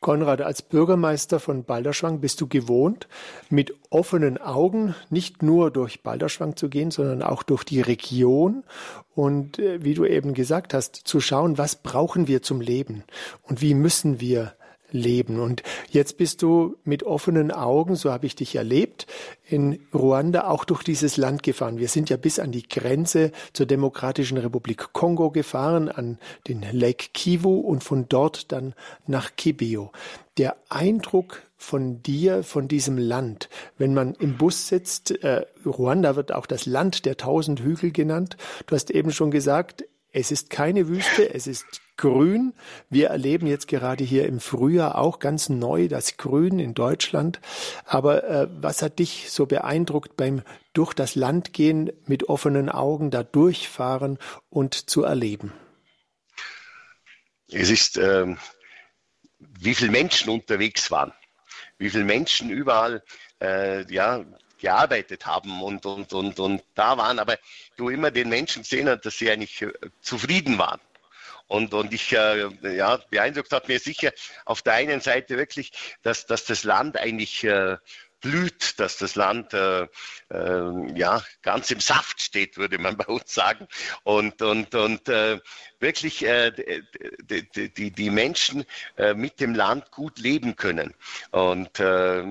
[0.00, 3.06] Konrad, als Bürgermeister von Balderschwang bist du gewohnt,
[3.50, 8.64] mit offenen Augen nicht nur durch Balderschwang zu gehen, sondern auch durch die Region.
[9.14, 13.04] Und, äh, wie du eben gesagt hast, zu schauen, was brauchen wir zum Leben?
[13.42, 14.54] Und wie müssen wir
[14.92, 15.40] leben.
[15.40, 19.06] Und jetzt bist du mit offenen Augen, so habe ich dich erlebt,
[19.46, 21.78] in Ruanda auch durch dieses Land gefahren.
[21.78, 27.08] Wir sind ja bis an die Grenze zur Demokratischen Republik Kongo gefahren, an den Lake
[27.12, 28.74] Kivu und von dort dann
[29.06, 29.90] nach Kibio.
[30.38, 36.32] Der Eindruck von dir, von diesem Land, wenn man im Bus sitzt, äh, Ruanda wird
[36.32, 38.38] auch das Land der tausend Hügel genannt.
[38.66, 41.66] Du hast eben schon gesagt, es ist keine Wüste, es ist
[42.00, 42.54] grün.
[42.88, 47.40] Wir erleben jetzt gerade hier im Frühjahr auch ganz neu das Grün in Deutschland.
[47.84, 53.10] Aber äh, was hat dich so beeindruckt beim durch das Land gehen, mit offenen Augen
[53.10, 55.52] da durchfahren und zu erleben?
[57.52, 58.38] Es ist, ähm,
[59.38, 61.12] wie viele Menschen unterwegs waren,
[61.76, 63.02] wie viele Menschen überall
[63.42, 64.24] äh, ja,
[64.58, 67.36] gearbeitet haben und, und, und, und da waren, aber
[67.76, 70.80] du immer den Menschen gesehen hast, dass sie eigentlich äh, zufrieden waren.
[71.50, 74.12] Und, und ich, äh, ja, beeindruckt hat mir sicher
[74.44, 77.76] auf der einen Seite wirklich, dass, dass das Land eigentlich äh,
[78.20, 79.86] blüht, dass das Land äh,
[80.30, 83.66] äh, ja ganz im Saft steht, würde man bei uns sagen.
[84.02, 85.40] Und, und, und äh,
[85.80, 86.52] wirklich äh,
[87.22, 88.64] die, die, die Menschen
[88.96, 90.94] äh, mit dem Land gut leben können.
[91.30, 92.22] Und äh,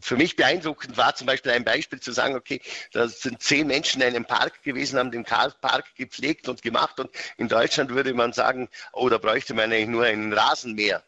[0.00, 2.60] für mich beeindruckend war zum Beispiel ein Beispiel zu sagen, okay,
[2.92, 6.98] da sind zehn Menschen in einem Park gewesen, haben den Park gepflegt und gemacht.
[6.98, 11.02] Und in Deutschland würde man sagen, oh, da bräuchte man eigentlich nur ein Rasenmäher.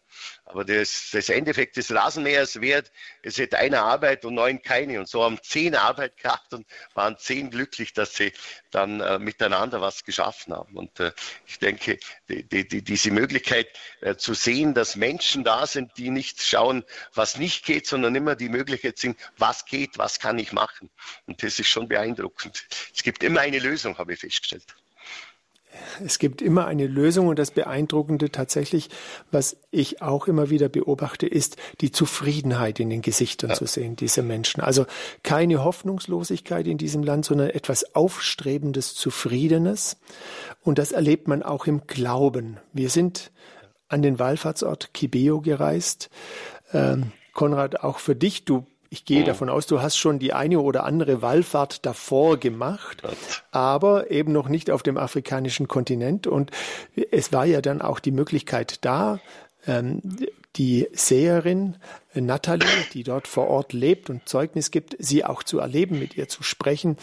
[0.50, 2.82] Aber das, das Endeffekt des Rasenmähers wäre,
[3.22, 4.98] es hätte eine Arbeit und neun keine.
[4.98, 8.32] Und so haben zehn Arbeit gehabt und waren zehn glücklich, dass sie
[8.70, 10.74] dann äh, miteinander was geschaffen haben.
[10.76, 11.12] Und äh,
[11.46, 11.98] ich denke,
[12.30, 13.68] die, die, diese Möglichkeit
[14.00, 16.82] äh, zu sehen, dass Menschen da sind, die nicht schauen,
[17.12, 20.88] was nicht geht, sondern immer die Möglichkeit sind, was geht, was kann ich machen.
[21.26, 22.64] Und das ist schon beeindruckend.
[22.94, 24.64] Es gibt immer eine Lösung, habe ich festgestellt
[26.04, 28.88] es gibt immer eine Lösung und das Beeindruckende tatsächlich,
[29.30, 33.56] was ich auch immer wieder beobachte, ist die Zufriedenheit in den Gesichtern ja.
[33.56, 34.60] zu sehen dieser Menschen.
[34.60, 34.86] Also
[35.22, 39.98] keine Hoffnungslosigkeit in diesem Land, sondern etwas Aufstrebendes, Zufriedenes.
[40.62, 42.58] Und das erlebt man auch im Glauben.
[42.72, 43.30] Wir sind
[43.88, 46.10] an den Wallfahrtsort Kibeo gereist.
[46.72, 49.26] Ähm, Konrad, auch für dich, du ich gehe mhm.
[49.26, 53.02] davon aus, du hast schon die eine oder andere Wallfahrt davor gemacht,
[53.50, 56.26] aber eben noch nicht auf dem afrikanischen Kontinent.
[56.26, 56.50] Und
[57.10, 59.20] es war ja dann auch die Möglichkeit da,
[59.66, 60.02] ähm,
[60.56, 61.76] die Seherin
[62.14, 66.28] Natalie, die dort vor Ort lebt und Zeugnis gibt, sie auch zu erleben, mit ihr
[66.28, 66.96] zu sprechen.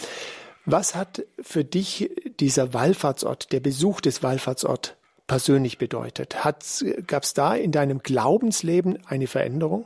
[0.66, 4.94] Was hat für dich dieser Wallfahrtsort, der Besuch des Wallfahrtsorts
[5.28, 6.36] persönlich bedeutet?
[7.08, 9.86] Gab es da in deinem Glaubensleben eine Veränderung?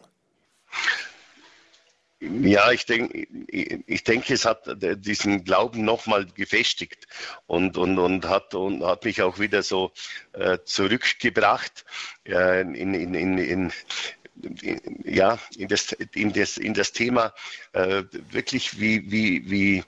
[2.22, 4.64] Ja, ich denke, ich denke, es hat
[5.06, 7.08] diesen Glauben nochmal gefestigt
[7.48, 9.94] und, und, und, hat, und hat mich auch wieder so
[10.34, 11.86] äh, zurückgebracht
[12.26, 13.74] äh, in, in, in, in
[15.04, 17.34] ja, in das, in das, in das Thema
[17.74, 19.84] äh, wirklich, wie, wie, wie,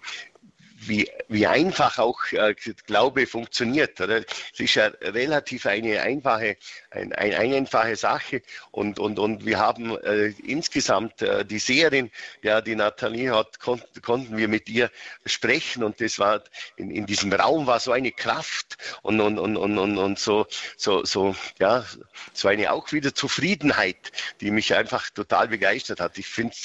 [0.88, 4.00] wie, wie einfach auch äh, Glaube funktioniert.
[4.02, 4.24] Oder?
[4.54, 6.58] Es ist ja relativ eine einfache,
[6.90, 8.42] ein, ein, eine einfache Sache
[8.72, 13.82] und, und, und wir haben äh, insgesamt äh, die Seherin, ja, die Nathalie hat, kon
[14.02, 14.90] konnten wir mit ihr
[15.26, 16.44] sprechen und das war
[16.76, 20.48] in, in diesem Raum war so eine Kraft und, und, und, und, und, und so,
[20.78, 21.86] so, so, ja,
[22.34, 26.18] so eine auch wieder Zufriedenheit, die mich einfach total begeistert hat.
[26.18, 26.56] Ich finde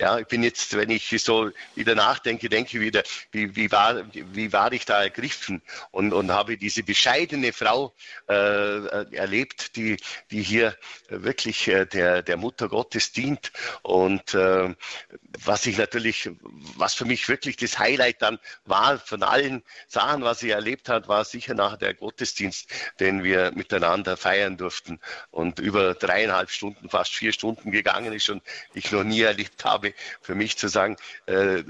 [0.00, 4.52] ja, ich bin jetzt, wenn ich so wieder nachdenke, denke wieder, wie, wie, war, wie
[4.52, 7.94] war ich da ergriffen und, und habe diese bescheidene Frau
[8.28, 9.96] äh, erlebt, die,
[10.30, 10.76] die hier
[11.08, 13.52] wirklich äh, der, der Mutter Gottes dient.
[13.82, 14.74] Und äh,
[15.44, 16.30] was ich natürlich,
[16.76, 21.08] was für mich wirklich das Highlight dann war von allen Sachen, was sie erlebt hat,
[21.08, 25.00] war sicher nachher der Gottesdienst, den wir miteinander feiern durften
[25.30, 28.42] und über dreieinhalb Stunden, fast vier Stunden gegangen ist und
[28.74, 31.62] ich noch nie erlebt habe, für mich zu sagen, äh,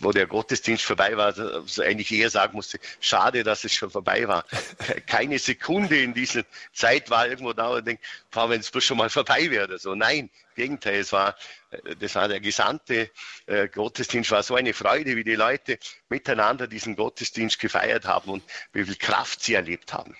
[0.00, 4.26] wo der Gottesdienst vorbei war, also eigentlich eher sagen musste, schade, dass es schon vorbei
[4.28, 4.44] war.
[5.06, 9.50] Keine Sekunde in dieser Zeit war irgendwo da und denke, wenn es schon mal vorbei
[9.50, 9.94] wäre so.
[9.94, 11.36] Nein, im Gegenteil, es war,
[11.70, 13.10] äh, das war der gesamte
[13.46, 18.44] äh, Gottesdienst, war so eine Freude, wie die Leute miteinander diesen Gottesdienst gefeiert haben und
[18.72, 20.16] wie viel Kraft sie erlebt haben.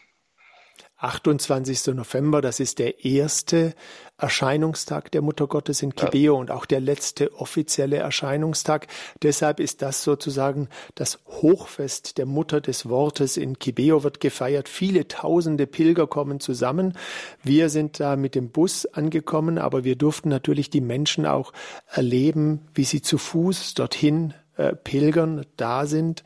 [1.05, 1.95] 28.
[1.95, 3.75] November, das ist der erste
[4.17, 6.41] Erscheinungstag der Mutter Gottes in Kibeo ja.
[6.41, 8.87] und auch der letzte offizielle Erscheinungstag.
[9.23, 14.69] Deshalb ist das sozusagen das Hochfest der Mutter des Wortes in Kibeo wird gefeiert.
[14.69, 16.97] Viele tausende Pilger kommen zusammen.
[17.43, 21.53] Wir sind da mit dem Bus angekommen, aber wir durften natürlich die Menschen auch
[21.87, 26.25] erleben, wie sie zu Fuß dorthin äh, Pilgern da sind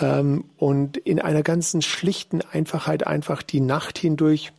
[0.00, 4.52] ähm, und in einer ganzen schlichten Einfachheit einfach die Nacht hindurch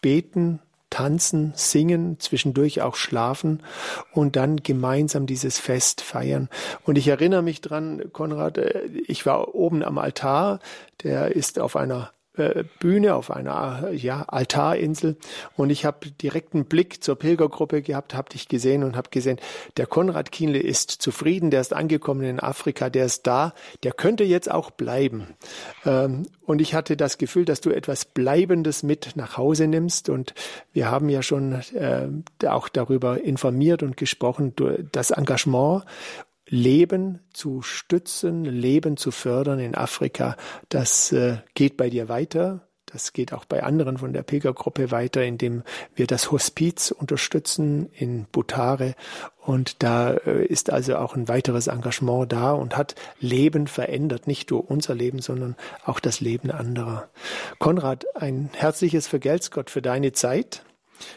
[0.00, 3.62] beten, tanzen, singen, zwischendurch auch schlafen
[4.12, 6.48] und dann gemeinsam dieses Fest feiern.
[6.84, 10.60] Und ich erinnere mich dran, Konrad, äh, ich war oben am Altar,
[11.02, 15.16] der ist auf einer äh, Bühne auf einer ja, Altarinsel.
[15.56, 19.38] Und ich habe direkten Blick zur Pilgergruppe gehabt, habe dich gesehen und habe gesehen,
[19.76, 24.24] der Konrad Kienle ist zufrieden, der ist angekommen in Afrika, der ist da, der könnte
[24.24, 25.28] jetzt auch bleiben.
[25.84, 30.08] Ähm, und ich hatte das Gefühl, dass du etwas Bleibendes mit nach Hause nimmst.
[30.08, 30.34] Und
[30.72, 32.08] wir haben ja schon äh,
[32.48, 34.54] auch darüber informiert und gesprochen,
[34.90, 35.84] das Engagement
[36.50, 40.36] Leben zu stützen, Leben zu fördern in Afrika,
[40.68, 42.66] das äh, geht bei dir weiter.
[42.92, 45.62] Das geht auch bei anderen von der Pilgergruppe weiter, indem
[45.94, 48.96] wir das Hospiz unterstützen in Butare.
[49.38, 54.26] Und da äh, ist also auch ein weiteres Engagement da und hat Leben verändert.
[54.26, 57.08] Nicht nur unser Leben, sondern auch das Leben anderer.
[57.60, 60.64] Konrad, ein herzliches Vergelt's Gott für deine Zeit,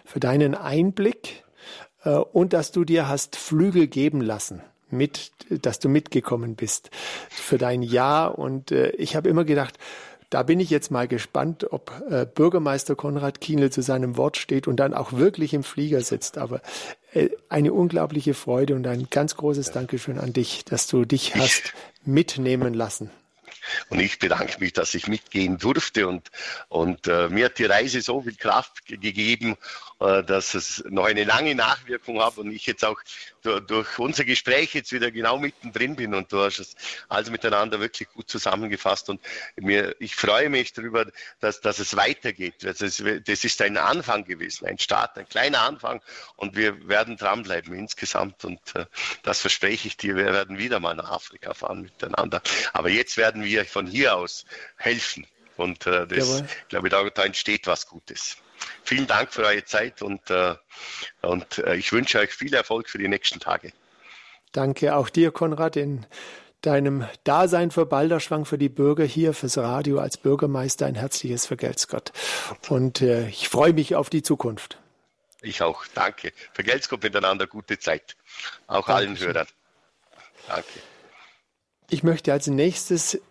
[0.05, 1.43] für deinen Einblick
[2.03, 4.61] äh, und dass du dir hast Flügel geben lassen
[4.93, 6.89] mit, dass du mitgekommen bist
[7.29, 8.37] für dein Jahr.
[8.37, 9.77] Und äh, ich habe immer gedacht,
[10.29, 14.67] da bin ich jetzt mal gespannt, ob äh, Bürgermeister Konrad Kienle zu seinem Wort steht
[14.67, 16.39] und dann auch wirklich im Flieger sitzt.
[16.39, 16.61] Aber
[17.13, 21.73] äh, eine unglaubliche Freude und ein ganz großes Dankeschön an dich, dass du dich hast
[22.03, 23.11] mitnehmen lassen.
[23.89, 26.31] Und ich bedanke mich, dass ich mitgehen durfte und,
[26.67, 29.55] und äh, mir hat die Reise so viel Kraft gegeben,
[29.99, 32.99] dass es noch eine lange Nachwirkung hat und ich jetzt auch
[33.41, 36.75] durch unser Gespräch jetzt wieder genau mittendrin bin und du hast es
[37.09, 39.21] also miteinander wirklich gut zusammengefasst und
[39.55, 41.05] mir, ich freue mich darüber,
[41.39, 42.55] dass, dass es weitergeht.
[42.61, 46.01] Das ist, das ist ein Anfang gewesen, ein Start, ein kleiner Anfang
[46.35, 48.85] und wir werden dranbleiben insgesamt und äh,
[49.23, 52.41] das verspreche ich dir, wir werden wieder mal nach Afrika fahren miteinander.
[52.73, 54.45] Aber jetzt werden wir von hier aus
[54.77, 55.27] helfen
[55.57, 58.37] und äh, das, glaube ich, da, da entsteht was Gutes.
[58.83, 60.55] Vielen Dank für eure Zeit und, äh,
[61.21, 63.71] und äh, ich wünsche euch viel Erfolg für die nächsten Tage.
[64.51, 66.05] Danke auch dir, Konrad, in
[66.61, 71.87] deinem Dasein für Balderschwang, für die Bürger hier, fürs Radio als Bürgermeister ein herzliches Vergelt's
[71.87, 72.11] Gott.
[72.69, 74.79] Und äh, ich freue mich auf die Zukunft.
[75.41, 76.31] Ich auch, danke.
[76.53, 78.15] Vergelt's Gott miteinander, gute Zeit.
[78.67, 78.95] Auch Dankeschön.
[78.95, 79.47] allen Hörern.
[80.47, 80.79] Danke.
[81.89, 83.21] Ich möchte als nächstes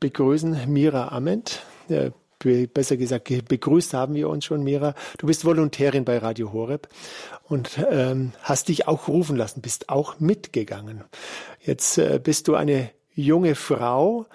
[0.00, 1.62] begrüßen Mira Ament,
[2.44, 4.94] besser gesagt, begrüßt haben wir uns schon, Mira.
[5.18, 6.88] Du bist Volontärin bei Radio Horeb
[7.44, 11.04] und ähm, hast dich auch rufen lassen, bist auch mitgegangen.
[11.60, 14.26] Jetzt äh, bist du eine junge Frau.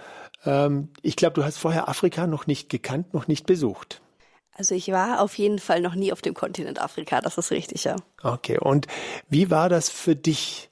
[0.45, 4.01] Ähm, ich glaube, du hast vorher Afrika noch nicht gekannt, noch nicht besucht.
[4.57, 7.83] Also ich war auf jeden Fall noch nie auf dem Kontinent Afrika, das ist richtig,
[7.83, 7.97] ja.
[8.23, 8.87] Okay, und
[9.27, 10.69] wie war das für dich,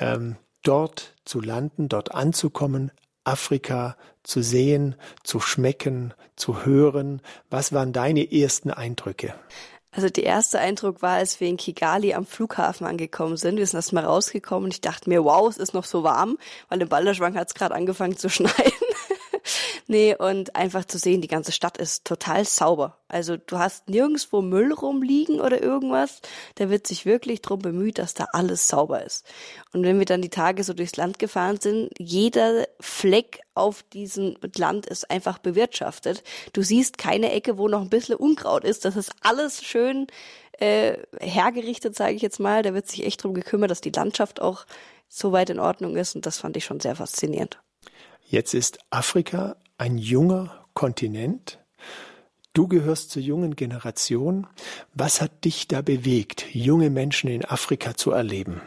[0.00, 2.90] ähm, dort zu landen, dort anzukommen,
[3.24, 7.22] Afrika zu sehen, zu schmecken, zu hören?
[7.48, 9.34] Was waren deine ersten Eindrücke?
[9.96, 13.56] Also der erste Eindruck war, als wir in Kigali am Flughafen angekommen sind.
[13.56, 16.36] Wir sind erst mal rausgekommen und ich dachte mir, wow, es ist noch so warm,
[16.68, 18.52] weil im Balderschwang hat es gerade angefangen zu schneien.
[19.86, 22.98] Nee, und einfach zu sehen, die ganze Stadt ist total sauber.
[23.08, 26.20] Also du hast nirgendwo Müll rumliegen oder irgendwas.
[26.56, 29.24] Da wird sich wirklich drum bemüht, dass da alles sauber ist.
[29.72, 34.36] Und wenn wir dann die Tage so durchs Land gefahren sind, jeder Fleck auf diesem
[34.56, 36.22] Land ist einfach bewirtschaftet.
[36.52, 38.84] Du siehst keine Ecke, wo noch ein bisschen Unkraut ist.
[38.84, 40.06] Das ist alles schön
[40.58, 42.62] äh, hergerichtet, sage ich jetzt mal.
[42.62, 44.66] Da wird sich echt drum gekümmert, dass die Landschaft auch
[45.08, 46.16] so weit in Ordnung ist.
[46.16, 47.58] Und das fand ich schon sehr faszinierend.
[48.28, 51.58] Jetzt ist Afrika ein junger Kontinent.
[52.52, 54.46] Du gehörst zur jungen Generation.
[54.94, 58.62] Was hat dich da bewegt, junge Menschen in Afrika zu erleben?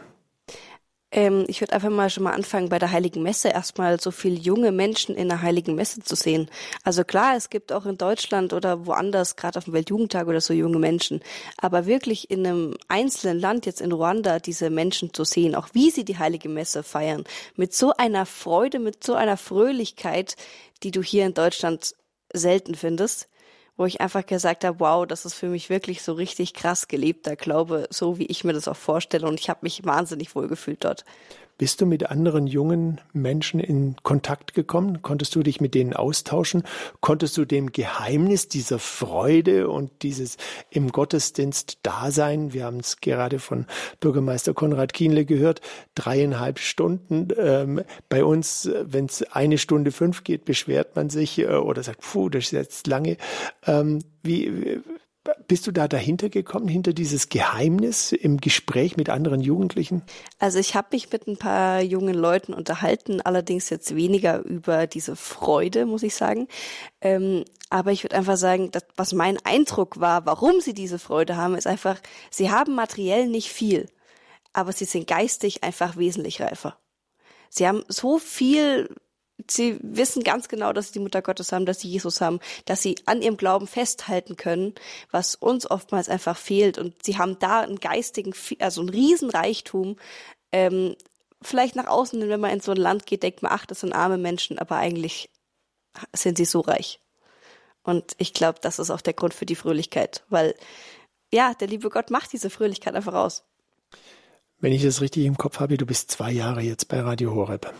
[1.12, 4.36] Ähm, ich würde einfach mal schon mal anfangen, bei der Heiligen Messe erstmal so viele
[4.36, 6.48] junge Menschen in der Heiligen Messe zu sehen.
[6.84, 10.54] Also klar, es gibt auch in Deutschland oder woanders, gerade auf dem Weltjugendtag oder so
[10.54, 11.20] junge Menschen.
[11.56, 15.90] Aber wirklich in einem einzelnen Land, jetzt in Ruanda, diese Menschen zu sehen, auch wie
[15.90, 17.24] sie die Heilige Messe feiern,
[17.56, 20.36] mit so einer Freude, mit so einer Fröhlichkeit,
[20.84, 21.94] die du hier in Deutschland
[22.32, 23.29] selten findest
[23.80, 27.34] wo ich einfach gesagt habe, wow, das ist für mich wirklich so richtig krass gelebter
[27.34, 29.26] Glaube, so wie ich mir das auch vorstelle.
[29.26, 31.06] Und ich habe mich wahnsinnig wohl gefühlt dort.
[31.60, 35.02] Bist du mit anderen jungen Menschen in Kontakt gekommen?
[35.02, 36.62] Konntest du dich mit denen austauschen?
[37.02, 40.38] Konntest du dem Geheimnis dieser Freude und dieses
[40.70, 43.66] im Gottesdienst Dasein, wir haben es gerade von
[44.00, 45.60] Bürgermeister Konrad Kienle gehört,
[45.94, 47.28] dreieinhalb Stunden.
[47.36, 52.00] Ähm, bei uns, wenn es eine Stunde fünf geht, beschwert man sich äh, oder sagt,
[52.00, 53.18] puh, das ist jetzt lange.
[53.66, 54.80] Ähm, wie,
[55.48, 60.02] bist du da dahinter gekommen, hinter dieses Geheimnis im Gespräch mit anderen Jugendlichen?
[60.38, 65.16] Also ich habe mich mit ein paar jungen Leuten unterhalten, allerdings jetzt weniger über diese
[65.16, 66.48] Freude, muss ich sagen.
[67.02, 71.36] Ähm, aber ich würde einfach sagen, dass, was mein Eindruck war, warum sie diese Freude
[71.36, 73.88] haben, ist einfach, sie haben materiell nicht viel,
[74.52, 76.78] aber sie sind geistig einfach wesentlich reifer.
[77.50, 78.88] Sie haben so viel
[79.48, 82.82] sie wissen ganz genau, dass sie die Mutter Gottes haben, dass sie Jesus haben, dass
[82.82, 84.74] sie an ihrem Glauben festhalten können,
[85.10, 86.78] was uns oftmals einfach fehlt.
[86.78, 89.96] Und sie haben da einen geistigen, also einen Riesenreichtum.
[90.52, 90.96] Ähm,
[91.42, 93.92] vielleicht nach außen, wenn man in so ein Land geht, denkt man, ach, das sind
[93.92, 95.30] arme Menschen, aber eigentlich
[96.12, 97.00] sind sie so reich.
[97.82, 100.54] Und ich glaube, das ist auch der Grund für die Fröhlichkeit, weil
[101.32, 103.44] ja, der liebe Gott macht diese Fröhlichkeit einfach aus.
[104.58, 107.72] Wenn ich das richtig im Kopf habe, du bist zwei Jahre jetzt bei Radio Horeb.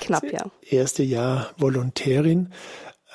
[0.00, 0.46] Knapp, ja.
[0.62, 2.52] Erste Jahr Volontärin.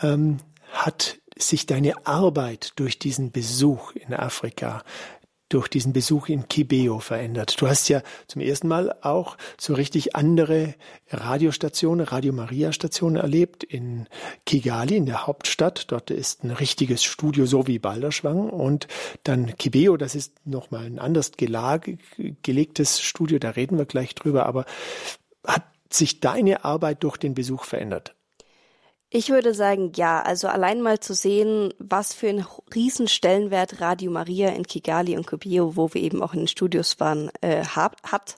[0.02, 0.38] Ähm,
[0.71, 4.84] hat sich deine Arbeit durch diesen Besuch in Afrika,
[5.50, 7.60] durch diesen Besuch in Kibeo verändert.
[7.62, 10.76] Du hast ja zum ersten Mal auch so richtig andere
[11.10, 14.08] Radiostationen, Radio Maria Stationen erlebt in
[14.45, 15.91] Kigali, in der Hauptstadt.
[15.91, 18.50] Dort ist ein richtiges Studio, so wie Balderschwang.
[18.50, 18.88] Und
[19.24, 24.45] dann Kibeo, das ist nochmal ein anders gelegtes Studio, da reden wir gleich drüber.
[24.45, 24.65] Aber
[25.45, 28.15] hat sich deine Arbeit durch den Besuch verändert?
[29.13, 30.21] Ich würde sagen, ja.
[30.21, 35.27] Also allein mal zu sehen, was für einen riesen Stellenwert Radio Maria in Kigali und
[35.27, 38.38] Kobio, wo wir eben auch in den Studios waren, äh, hat.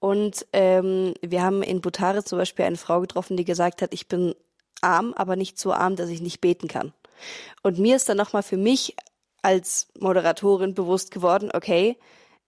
[0.00, 4.08] Und ähm, wir haben in Butare zum Beispiel eine Frau getroffen, die gesagt hat, ich
[4.08, 4.34] bin
[4.80, 6.94] arm, aber nicht so arm, dass ich nicht beten kann.
[7.62, 8.96] Und mir ist dann nochmal für mich
[9.42, 11.98] als Moderatorin bewusst geworden, okay,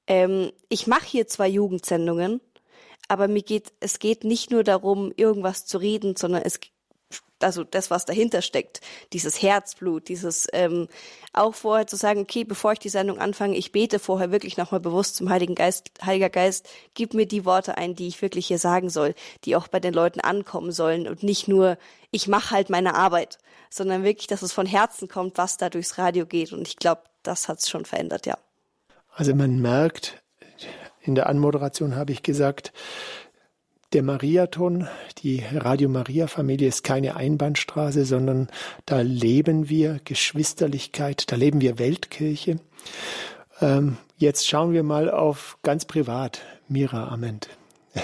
[0.06, 2.40] ähm, ich mache hier zwei Jugendsendungen,
[3.10, 6.60] aber mir geht, es geht nicht nur darum, irgendwas zu reden, sondern es
[7.40, 8.82] also das, was dahinter steckt,
[9.14, 10.88] dieses Herzblut, dieses ähm,
[11.32, 14.78] auch vorher zu sagen, okay, bevor ich die Sendung anfange, ich bete vorher wirklich nochmal
[14.78, 18.58] bewusst zum Heiligen Geist, Heiliger Geist, gib mir die Worte ein, die ich wirklich hier
[18.58, 21.78] sagen soll, die auch bei den Leuten ankommen sollen und nicht nur,
[22.12, 23.38] ich mache halt meine Arbeit,
[23.70, 26.52] sondern wirklich, dass es von Herzen kommt, was da durchs Radio geht.
[26.52, 28.38] Und ich glaube, das hat es schon verändert, ja.
[29.14, 30.22] Also man merkt,
[31.02, 32.72] in der Anmoderation habe ich gesagt,
[33.92, 38.48] der Mariaton, die Radio Maria Familie ist keine Einbahnstraße, sondern
[38.86, 42.60] da leben wir Geschwisterlichkeit, da leben wir Weltkirche.
[43.60, 47.48] Ähm, jetzt schauen wir mal auf ganz privat, Mira Ament.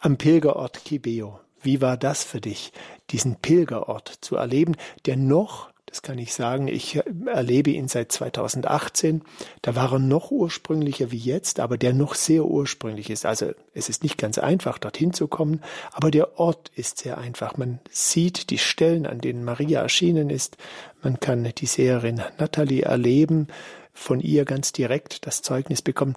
[0.00, 1.38] Am Pilgerort Kibeo.
[1.60, 2.72] Wie war das für dich,
[3.10, 4.74] diesen Pilgerort zu erleben,
[5.04, 6.66] der noch das kann ich sagen.
[6.66, 9.22] Ich erlebe ihn seit 2018.
[9.62, 13.24] Da war er noch ursprünglicher wie jetzt, aber der noch sehr ursprünglich ist.
[13.24, 15.60] Also es ist nicht ganz einfach, dorthin zu kommen,
[15.92, 17.56] aber der Ort ist sehr einfach.
[17.58, 20.56] Man sieht die Stellen, an denen Maria erschienen ist.
[21.00, 23.46] Man kann die Seherin Natalie erleben,
[23.92, 26.16] von ihr ganz direkt das Zeugnis bekommen.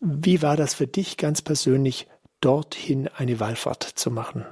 [0.00, 2.06] Wie war das für dich ganz persönlich,
[2.40, 4.46] dorthin eine Wallfahrt zu machen?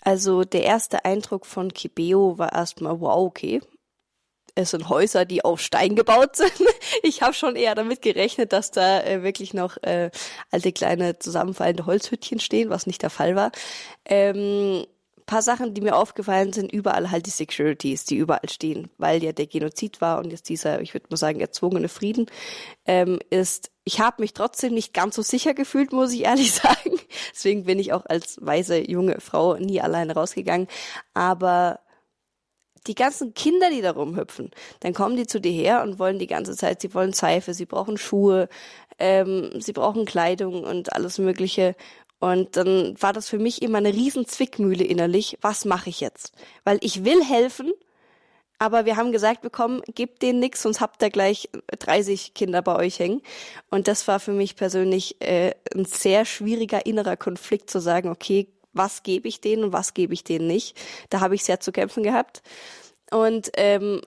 [0.00, 3.60] Also der erste Eindruck von Kibeo war erstmal wow, okay,
[4.54, 6.52] es sind Häuser, die auf Stein gebaut sind.
[7.02, 10.10] Ich habe schon eher damit gerechnet, dass da äh, wirklich noch äh,
[10.50, 13.52] alte kleine zusammenfallende Holzhüttchen stehen, was nicht der Fall war.
[14.04, 14.84] Ähm,
[15.28, 19.30] paar Sachen, die mir aufgefallen sind, überall halt die Securities, die überall stehen, weil ja
[19.30, 22.26] der Genozid war und jetzt dieser, ich würde mal sagen, erzwungene Frieden
[22.86, 23.70] ähm, ist.
[23.84, 26.98] Ich habe mich trotzdem nicht ganz so sicher gefühlt, muss ich ehrlich sagen.
[27.32, 30.66] Deswegen bin ich auch als weise junge Frau nie alleine rausgegangen.
[31.14, 31.80] Aber
[32.88, 36.26] die ganzen Kinder, die da rumhüpfen, dann kommen die zu dir her und wollen die
[36.26, 38.48] ganze Zeit, sie wollen Seife, sie brauchen Schuhe,
[38.98, 41.76] ähm, sie brauchen Kleidung und alles Mögliche.
[42.18, 45.38] Und dann war das für mich immer eine riesen Zwickmühle innerlich.
[45.40, 46.32] Was mache ich jetzt?
[46.64, 47.72] Weil ich will helfen,
[48.58, 52.74] aber wir haben gesagt bekommen, gebt denen nix, sonst habt ihr gleich 30 Kinder bei
[52.74, 53.22] euch hängen.
[53.70, 58.48] Und das war für mich persönlich äh, ein sehr schwieriger innerer Konflikt zu sagen, okay,
[58.78, 60.74] was gebe ich denen und was gebe ich denen nicht.
[61.10, 62.42] Da habe ich sehr zu kämpfen gehabt.
[63.10, 64.00] Und ähm,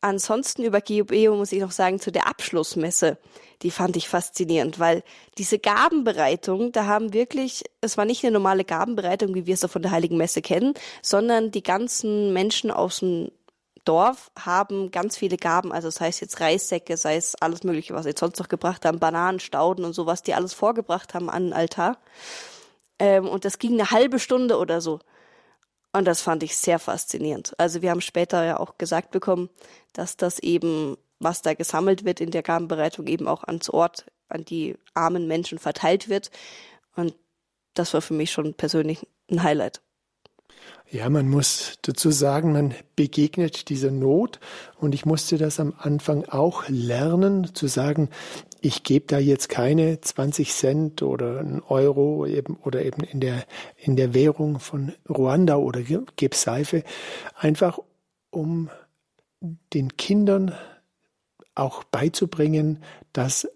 [0.00, 3.18] ansonsten über GUBEO muss ich noch sagen, zu der Abschlussmesse,
[3.62, 5.02] die fand ich faszinierend, weil
[5.38, 9.68] diese Gabenbereitung, da haben wirklich, es war nicht eine normale Gabenbereitung, wie wir es so
[9.68, 13.30] von der Heiligen Messe kennen, sondern die ganzen Menschen aus dem
[13.84, 18.04] Dorf haben ganz viele Gaben, also das heißt jetzt Reissäcke, sei es alles mögliche, was
[18.04, 21.52] sie sonst noch gebracht haben, Bananen, Stauden und sowas, die alles vorgebracht haben an den
[21.52, 21.98] Altar.
[22.98, 25.00] Ähm, und das ging eine halbe Stunde oder so.
[25.92, 27.54] Und das fand ich sehr faszinierend.
[27.58, 29.48] Also wir haben später ja auch gesagt bekommen,
[29.92, 34.44] dass das eben, was da gesammelt wird in der Gabenbereitung, eben auch ans Ort, an
[34.44, 36.30] die armen Menschen verteilt wird.
[36.96, 37.14] Und
[37.74, 39.80] das war für mich schon persönlich ein Highlight.
[40.90, 44.38] Ja, man muss dazu sagen, man begegnet dieser Not
[44.78, 48.10] und ich musste das am Anfang auch lernen, zu sagen,
[48.64, 53.44] ich gebe da jetzt keine 20 Cent oder einen Euro eben, oder eben in der,
[53.76, 56.82] in der Währung von Ruanda oder gebe Seife,
[57.36, 57.78] einfach
[58.30, 58.70] um
[59.40, 60.54] den Kindern
[61.54, 63.46] auch beizubringen, dass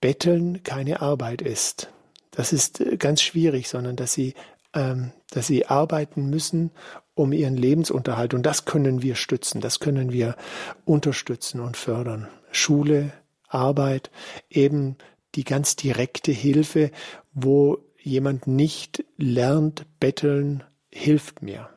[0.00, 1.92] Betteln keine Arbeit ist.
[2.32, 4.34] Das ist ganz schwierig, sondern dass sie
[4.74, 6.70] ähm, dass sie arbeiten müssen
[7.14, 8.34] um ihren Lebensunterhalt.
[8.34, 10.36] Und das können wir stützen, das können wir
[10.84, 12.28] unterstützen und fördern.
[12.52, 13.12] Schule,
[13.50, 14.10] Arbeit,
[14.48, 14.96] eben
[15.34, 16.90] die ganz direkte Hilfe,
[17.32, 21.68] wo jemand nicht lernt, betteln, hilft mir,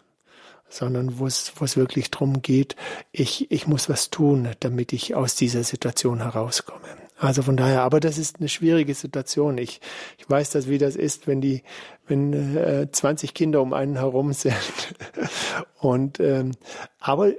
[0.70, 2.76] sondern wo es, wo es wirklich darum geht,
[3.12, 7.04] ich, ich muss was tun, damit ich aus dieser Situation herauskomme.
[7.18, 9.58] Also von daher, aber das ist eine schwierige Situation.
[9.58, 9.80] Ich,
[10.18, 11.64] ich weiß das, wie das ist, wenn die,
[12.08, 14.56] wenn äh, 20 Kinder um einen herum sind.
[15.80, 16.52] Und ähm,
[17.00, 17.32] aber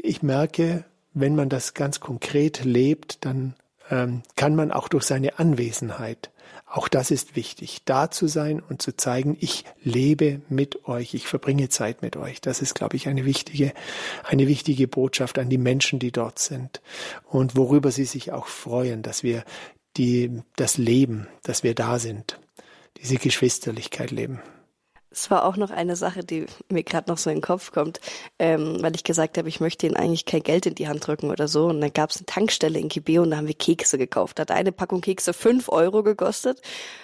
[0.00, 3.54] ich merke, wenn man das ganz konkret lebt, dann
[3.88, 6.30] kann man auch durch seine Anwesenheit
[6.70, 11.26] auch das ist wichtig, da zu sein und zu zeigen, ich lebe mit euch, ich
[11.26, 12.42] verbringe Zeit mit euch.
[12.42, 13.72] Das ist, glaube ich, eine wichtige,
[14.24, 16.82] eine wichtige Botschaft an die Menschen, die dort sind
[17.24, 19.44] und worüber sie sich auch freuen, dass wir
[19.96, 22.38] die, das Leben, dass wir da sind,
[23.00, 24.40] diese Geschwisterlichkeit leben.
[25.10, 27.98] Es war auch noch eine Sache, die mir gerade noch so in den Kopf kommt,
[28.38, 31.30] ähm, weil ich gesagt habe, ich möchte ihnen eigentlich kein Geld in die Hand drücken
[31.30, 31.66] oder so.
[31.66, 34.38] Und dann gab es eine Tankstelle in Kibeo und da haben wir Kekse gekauft.
[34.38, 36.60] Da hat eine Packung Kekse fünf Euro gekostet.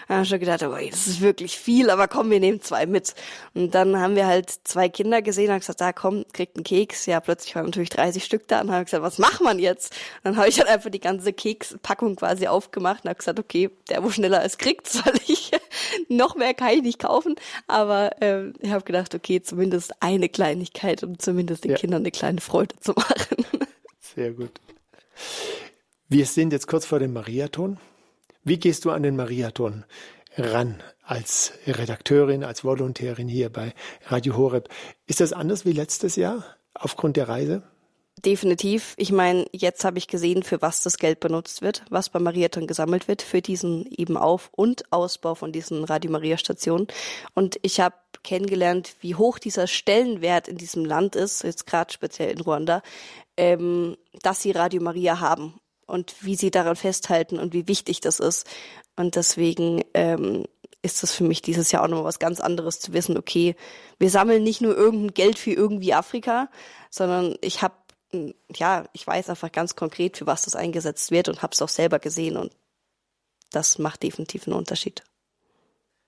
[0.06, 2.84] Da habe ich schon gedacht, oh, das ist wirklich viel, aber komm, wir nehmen zwei
[2.84, 3.14] mit.
[3.54, 7.06] Und dann haben wir halt zwei Kinder gesehen und gesagt, da komm, kriegt einen Keks.
[7.06, 9.94] Ja, plötzlich waren natürlich 30 Stück da und habe gesagt, was macht man jetzt?
[10.18, 13.70] Und dann habe ich halt einfach die ganze Kekspackung quasi aufgemacht und habe gesagt, okay,
[13.88, 15.52] der, wo schneller es kriegt, soll ich.
[16.08, 17.34] noch mehr kann ich nicht kaufen,
[17.66, 21.76] aber aber äh, ich habe gedacht, okay, zumindest eine Kleinigkeit, um zumindest den ja.
[21.76, 23.44] Kindern eine kleine Freude zu machen.
[24.00, 24.50] Sehr gut.
[26.08, 27.78] Wir sind jetzt kurz vor dem Mariathon.
[28.42, 29.84] Wie gehst du an den Mariathon
[30.36, 33.72] ran als Redakteurin, als Volontärin hier bei
[34.06, 34.68] Radio Horeb?
[35.06, 37.62] Ist das anders wie letztes Jahr aufgrund der Reise?
[38.24, 38.94] Definitiv.
[38.96, 42.66] Ich meine, jetzt habe ich gesehen, für was das Geld benutzt wird, was bei Mariathon
[42.66, 46.86] gesammelt wird, für diesen eben Auf- und Ausbau von diesen Radio Maria Stationen.
[47.34, 52.30] Und ich habe kennengelernt, wie hoch dieser Stellenwert in diesem Land ist, jetzt gerade speziell
[52.30, 52.82] in Ruanda,
[53.36, 58.20] ähm, dass sie Radio Maria haben und wie sie daran festhalten und wie wichtig das
[58.20, 58.48] ist.
[58.96, 60.44] Und deswegen ähm,
[60.80, 63.54] ist das für mich dieses Jahr auch nochmal was ganz anderes zu wissen, okay,
[63.98, 66.48] wir sammeln nicht nur irgendein Geld für irgendwie Afrika,
[66.90, 67.74] sondern ich habe
[68.54, 71.68] ja, ich weiß einfach ganz konkret, für was das eingesetzt wird und habe es auch
[71.68, 72.52] selber gesehen und
[73.50, 75.02] das macht definitiv einen Unterschied.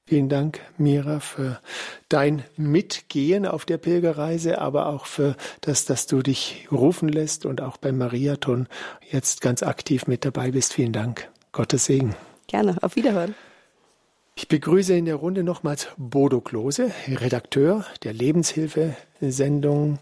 [0.09, 1.61] Vielen Dank, Mira, für
[2.09, 7.61] dein Mitgehen auf der Pilgerreise, aber auch für das, dass du dich rufen lässt und
[7.61, 8.69] auch beim Mariathon
[9.11, 10.75] jetzt ganz aktiv mit dabei bist.
[10.75, 11.29] Vielen Dank.
[11.51, 12.15] Gottes Segen.
[12.47, 12.77] Gerne.
[12.83, 13.35] Auf Wiederhören.
[14.37, 19.99] Ich begrüße in der Runde nochmals Bodo Klose, Redakteur der Lebenshilfe-Sendung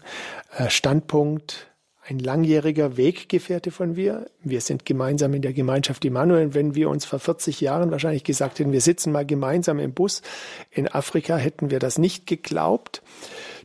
[0.55, 1.67] äh, Standpunkt
[2.07, 4.29] ein langjähriger Weggefährte von mir.
[4.43, 6.53] Wir sind gemeinsam in der Gemeinschaft Immanuel.
[6.53, 10.21] Wenn wir uns vor 40 Jahren wahrscheinlich gesagt hätten, wir sitzen mal gemeinsam im Bus
[10.69, 13.01] in Afrika, hätten wir das nicht geglaubt.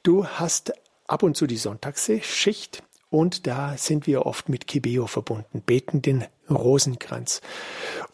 [0.02, 0.72] Du hast
[1.06, 6.24] ab und zu die Sonntagsschicht und da sind wir oft mit Kibeo verbunden, beten den
[6.48, 7.42] Rosenkranz.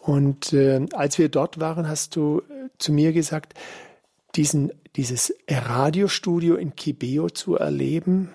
[0.01, 3.55] Und äh, als wir dort waren, hast du äh, zu mir gesagt,
[4.35, 8.33] diesen, dieses Radiostudio in Kibeo zu erleben,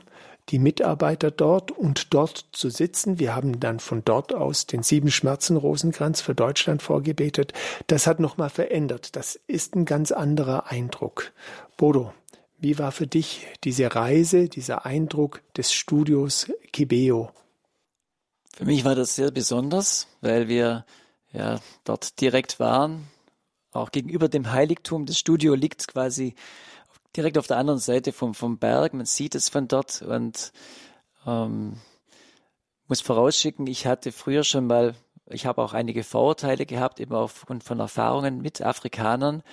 [0.51, 3.19] die Mitarbeiter dort und dort zu sitzen.
[3.19, 7.53] Wir haben dann von dort aus den sieben Schmerzen Rosenkranz für Deutschland vorgebetet.
[7.87, 9.15] Das hat nochmal verändert.
[9.15, 11.31] Das ist ein ganz anderer Eindruck.
[11.77, 12.13] Bodo,
[12.59, 17.31] wie war für dich diese Reise, dieser Eindruck des Studios Kibeo?
[18.53, 20.85] Für mich war das sehr besonders, weil wir
[21.31, 23.07] ja dort direkt waren,
[23.71, 25.05] auch gegenüber dem Heiligtum.
[25.05, 26.35] Das Studio liegt quasi
[27.15, 28.93] direkt auf der anderen Seite vom, vom Berg.
[28.93, 30.51] Man sieht es von dort und
[31.25, 31.77] ähm,
[32.87, 34.95] muss vorausschicken, ich hatte früher schon mal,
[35.27, 39.43] ich habe auch einige Vorurteile gehabt, eben aufgrund von Erfahrungen mit Afrikanern,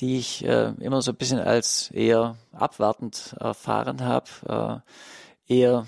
[0.00, 4.82] die ich äh, immer so ein bisschen als eher abwartend erfahren habe,
[5.48, 5.86] äh, eher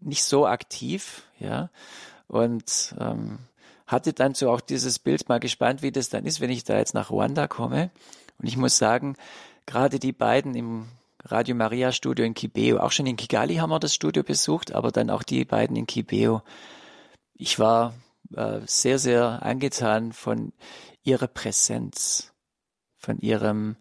[0.00, 1.70] nicht so aktiv, ja,
[2.26, 3.38] und ähm,
[3.86, 6.78] hatte dann so auch dieses Bild mal gespannt, wie das dann ist, wenn ich da
[6.78, 7.90] jetzt nach Ruanda komme.
[8.38, 9.16] Und ich muss sagen,
[9.66, 10.88] gerade die beiden im
[11.24, 14.92] Radio Maria Studio in Kibeo, auch schon in Kigali haben wir das Studio besucht, aber
[14.92, 16.42] dann auch die beiden in Kibeo.
[17.34, 17.94] Ich war
[18.36, 20.52] äh, sehr, sehr angetan von
[21.02, 22.32] ihrer Präsenz,
[22.98, 23.76] von ihrem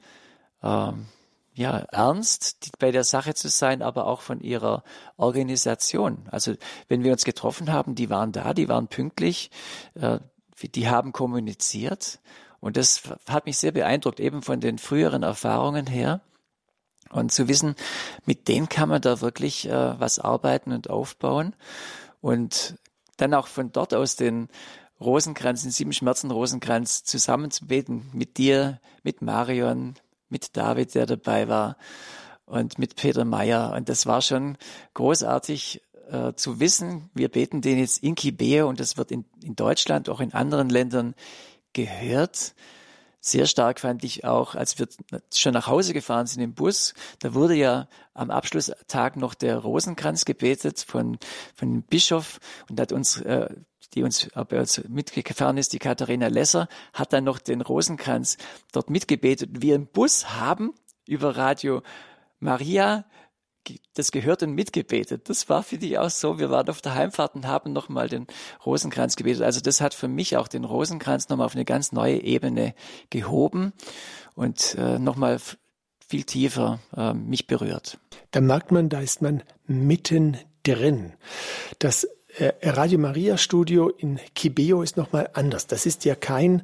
[0.61, 1.07] ähm,
[1.53, 4.83] ja, Ernst bei der Sache zu sein, aber auch von ihrer
[5.17, 6.27] Organisation.
[6.31, 6.55] Also
[6.87, 9.51] wenn wir uns getroffen haben, die waren da, die waren pünktlich,
[9.95, 10.19] äh,
[10.61, 12.19] die haben kommuniziert
[12.63, 16.21] und das hat mich sehr beeindruckt, eben von den früheren Erfahrungen her.
[17.09, 17.75] Und zu wissen,
[18.25, 21.57] mit denen kann man da wirklich äh, was arbeiten und aufbauen.
[22.21, 22.75] Und
[23.17, 24.47] dann auch von dort aus den
[25.01, 29.95] Rosenkranz, den sieben Schmerzen Rosenkranz zusammenzubeten mit dir, mit Marion,
[30.29, 31.75] mit David, der dabei war
[32.45, 33.73] und mit Peter Meyer.
[33.75, 34.57] Und das war schon
[34.93, 37.09] großartig äh, zu wissen.
[37.13, 40.69] Wir beten den jetzt in Kibeo und das wird in, in Deutschland, auch in anderen
[40.69, 41.13] Ländern
[41.73, 42.53] gehört.
[43.25, 44.87] Sehr stark fand ich auch, als wir
[45.33, 50.25] schon nach Hause gefahren sind im Bus, da wurde ja am Abschlusstag noch der Rosenkranz
[50.25, 51.17] gebetet von,
[51.55, 53.47] von dem Bischof und hat uns, äh,
[53.93, 58.37] die uns, bei uns mitgefahren ist, die Katharina Lesser, hat dann noch den Rosenkranz
[58.73, 59.61] dort mitgebetet.
[59.61, 60.73] Wir im Bus haben
[61.07, 61.81] über Radio
[62.41, 63.05] Maria
[63.93, 65.29] das gehört und mitgebetet.
[65.29, 66.39] Das war für die auch so.
[66.39, 68.27] Wir waren auf der Heimfahrt und haben nochmal den
[68.65, 69.43] Rosenkranz gebetet.
[69.43, 72.73] Also das hat für mich auch den Rosenkranz nochmal auf eine ganz neue Ebene
[73.09, 73.73] gehoben
[74.35, 75.39] und äh, nochmal
[76.07, 77.97] viel tiefer äh, mich berührt.
[78.31, 81.13] Da merkt man, da ist man mitten drin.
[81.79, 82.07] Das
[82.37, 85.67] äh, Radio Maria Studio in Kibeo ist nochmal anders.
[85.67, 86.63] Das ist ja kein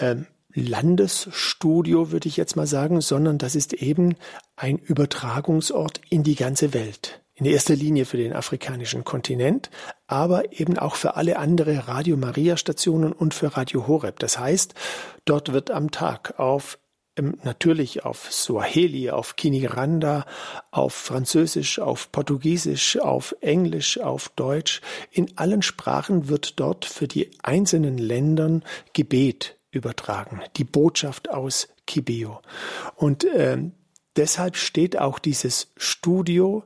[0.00, 4.16] ähm, Landesstudio, würde ich jetzt mal sagen, sondern das ist eben
[4.56, 7.22] ein Übertragungsort in die ganze Welt.
[7.34, 9.70] In erster Linie für den afrikanischen Kontinent,
[10.08, 14.18] aber eben auch für alle andere Radio Maria Stationen und für Radio Horeb.
[14.18, 14.74] Das heißt,
[15.24, 16.78] dort wird am Tag auf
[17.18, 20.24] ähm, natürlich auf Swahili, auf Kiniranda,
[20.70, 24.80] auf Französisch, auf Portugiesisch, auf Englisch, auf Deutsch.
[25.10, 32.40] In allen Sprachen wird dort für die einzelnen Ländern Gebet übertragen, die Botschaft aus Kibeo.
[32.96, 33.58] Und äh,
[34.16, 36.64] deshalb steht auch dieses Studio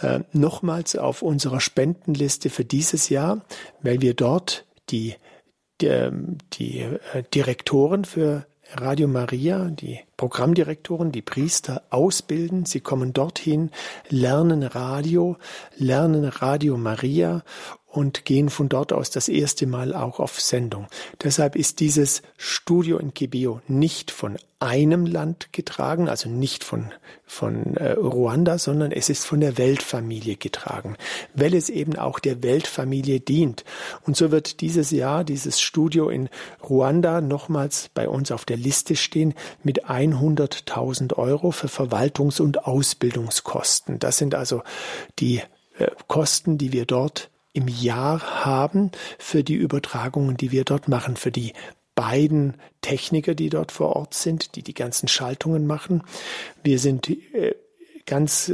[0.00, 3.44] äh, nochmals auf unserer Spendenliste für dieses Jahr,
[3.82, 5.14] weil wir dort die,
[5.80, 6.10] die,
[6.54, 12.64] die äh, Direktoren für Radio Maria, die Programmdirektoren, die Priester ausbilden.
[12.64, 13.70] Sie kommen dorthin,
[14.08, 15.36] lernen Radio,
[15.76, 17.42] lernen Radio Maria
[17.92, 20.86] und gehen von dort aus das erste Mal auch auf Sendung.
[21.22, 26.92] Deshalb ist dieses Studio in Kibio nicht von einem Land getragen, also nicht von,
[27.26, 30.96] von äh, Ruanda, sondern es ist von der Weltfamilie getragen,
[31.34, 33.64] weil es eben auch der Weltfamilie dient.
[34.06, 36.30] Und so wird dieses Jahr dieses Studio in
[36.62, 43.98] Ruanda nochmals bei uns auf der Liste stehen mit 100.000 Euro für Verwaltungs- und Ausbildungskosten.
[43.98, 44.62] Das sind also
[45.18, 45.42] die
[45.78, 51.16] äh, Kosten, die wir dort im Jahr haben für die Übertragungen, die wir dort machen,
[51.16, 51.52] für die
[51.94, 56.02] beiden Techniker, die dort vor Ort sind, die die ganzen Schaltungen machen.
[56.62, 57.54] Wir sind äh,
[58.06, 58.52] ganz,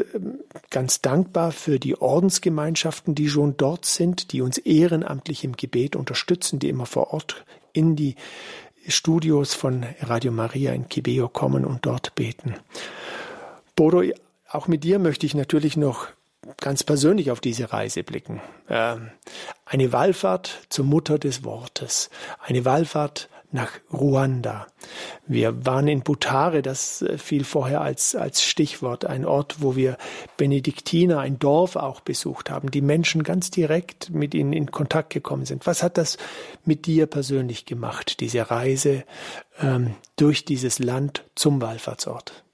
[0.71, 6.59] ganz dankbar für die Ordensgemeinschaften, die schon dort sind, die uns ehrenamtlich im Gebet unterstützen,
[6.59, 8.17] die immer vor Ort in die
[8.87, 12.55] Studios von Radio Maria in Kibeo kommen und dort beten.
[13.77, 14.03] Bodo,
[14.51, 16.09] auch mit dir möchte ich natürlich noch
[16.61, 18.41] ganz persönlich auf diese Reise blicken.
[18.69, 19.11] Ähm,
[19.65, 22.11] eine Wallfahrt zur Mutter des Wortes,
[22.41, 24.67] eine Wallfahrt nach Ruanda.
[25.27, 29.97] Wir waren in Butare, das äh, fiel vorher als, als Stichwort, ein Ort, wo wir
[30.37, 35.47] Benediktiner, ein Dorf auch besucht haben, die Menschen ganz direkt mit ihnen in Kontakt gekommen
[35.47, 35.67] sind.
[35.67, 36.19] Was hat das
[36.65, 39.05] mit dir persönlich gemacht, diese Reise
[39.61, 42.45] ähm, durch dieses Land zum Wallfahrtsort?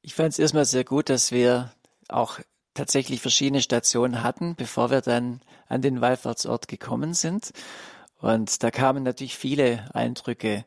[0.00, 1.72] Ich fand es erstmal sehr gut, dass wir
[2.08, 2.40] auch
[2.74, 7.52] tatsächlich verschiedene Stationen hatten, bevor wir dann an den Wallfahrtsort gekommen sind.
[8.18, 10.64] Und da kamen natürlich viele Eindrücke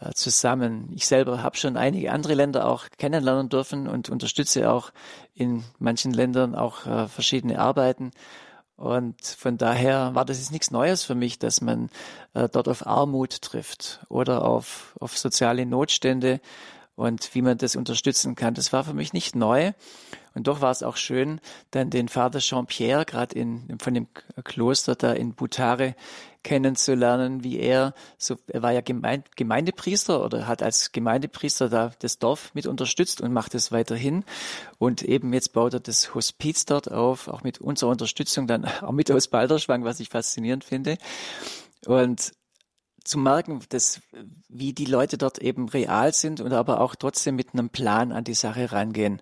[0.00, 0.90] äh, zusammen.
[0.94, 4.92] Ich selber habe schon einige andere Länder auch kennenlernen dürfen und unterstütze auch
[5.34, 8.10] in manchen Ländern auch äh, verschiedene Arbeiten.
[8.76, 11.90] Und von daher war das jetzt nichts Neues für mich, dass man
[12.32, 16.40] äh, dort auf Armut trifft oder auf, auf soziale Notstände
[16.96, 18.54] und wie man das unterstützen kann.
[18.54, 19.72] Das war für mich nicht neu.
[20.34, 24.08] Und doch war es auch schön, dann den Vater Jean-Pierre, gerade in, von dem
[24.42, 25.94] Kloster da in Butare,
[26.44, 32.18] kennenzulernen, wie er, so, er war ja Gemeinde, Gemeindepriester oder hat als Gemeindepriester da das
[32.18, 34.24] Dorf mit unterstützt und macht es weiterhin.
[34.78, 38.92] Und eben jetzt baut er das Hospiz dort auf, auch mit unserer Unterstützung, dann auch
[38.92, 40.98] mit aus Balderschwang, was ich faszinierend finde.
[41.86, 42.32] Und
[43.04, 44.00] zu merken, dass,
[44.48, 48.24] wie die Leute dort eben real sind und aber auch trotzdem mit einem Plan an
[48.24, 49.20] die Sache rangehen.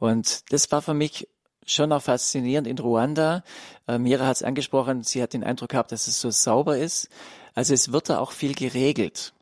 [0.00, 1.28] Und das war für mich
[1.64, 3.44] schon auch faszinierend in Ruanda.
[3.86, 7.08] Äh, Mira hat es angesprochen, sie hat den Eindruck gehabt, dass es so sauber ist.
[7.54, 9.32] Also es wird da auch viel geregelt.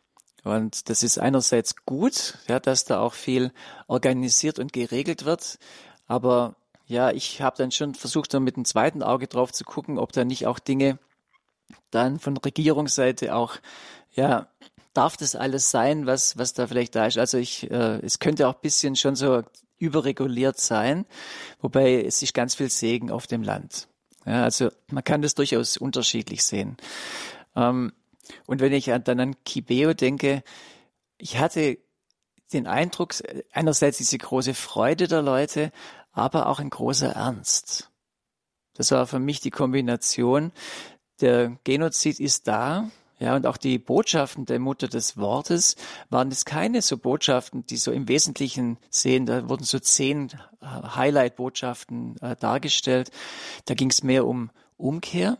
[0.44, 3.52] Und das ist einerseits gut, ja, dass da auch viel
[3.86, 5.58] organisiert und geregelt wird.
[6.06, 6.56] Aber
[6.86, 10.12] ja, ich habe dann schon versucht, da mit dem zweiten Auge drauf zu gucken, ob
[10.12, 10.98] da nicht auch Dinge
[11.90, 13.56] dann von Regierungsseite auch,
[14.12, 14.48] ja,
[14.94, 17.18] darf das alles sein, was, was da vielleicht da ist?
[17.18, 19.42] Also ich, äh, es könnte auch bisschen schon so
[19.78, 21.06] überreguliert sein,
[21.60, 23.88] wobei es ist ganz viel Segen auf dem Land.
[24.26, 26.76] Ja, also man kann das durchaus unterschiedlich sehen.
[27.56, 27.92] Ähm,
[28.46, 30.42] und wenn ich dann an Kibeo denke,
[31.16, 31.78] ich hatte
[32.52, 33.14] den Eindruck,
[33.52, 35.72] einerseits diese große Freude der Leute,
[36.12, 37.90] aber auch ein großer Ernst.
[38.74, 40.52] Das war für mich die Kombination,
[41.20, 45.74] der Genozid ist da, ja, und auch die Botschaften der Mutter des Wortes
[46.08, 49.26] waren es keine so Botschaften, die so im Wesentlichen sehen.
[49.26, 53.10] Da wurden so zehn äh, Highlight-Botschaften äh, dargestellt.
[53.64, 55.38] Da ging es mehr um Umkehr,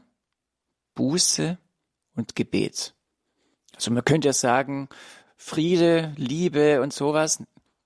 [0.94, 1.56] Buße
[2.16, 2.94] und Gebet.
[3.76, 4.88] Also man könnte ja sagen,
[5.36, 7.40] Friede, Liebe und sowas,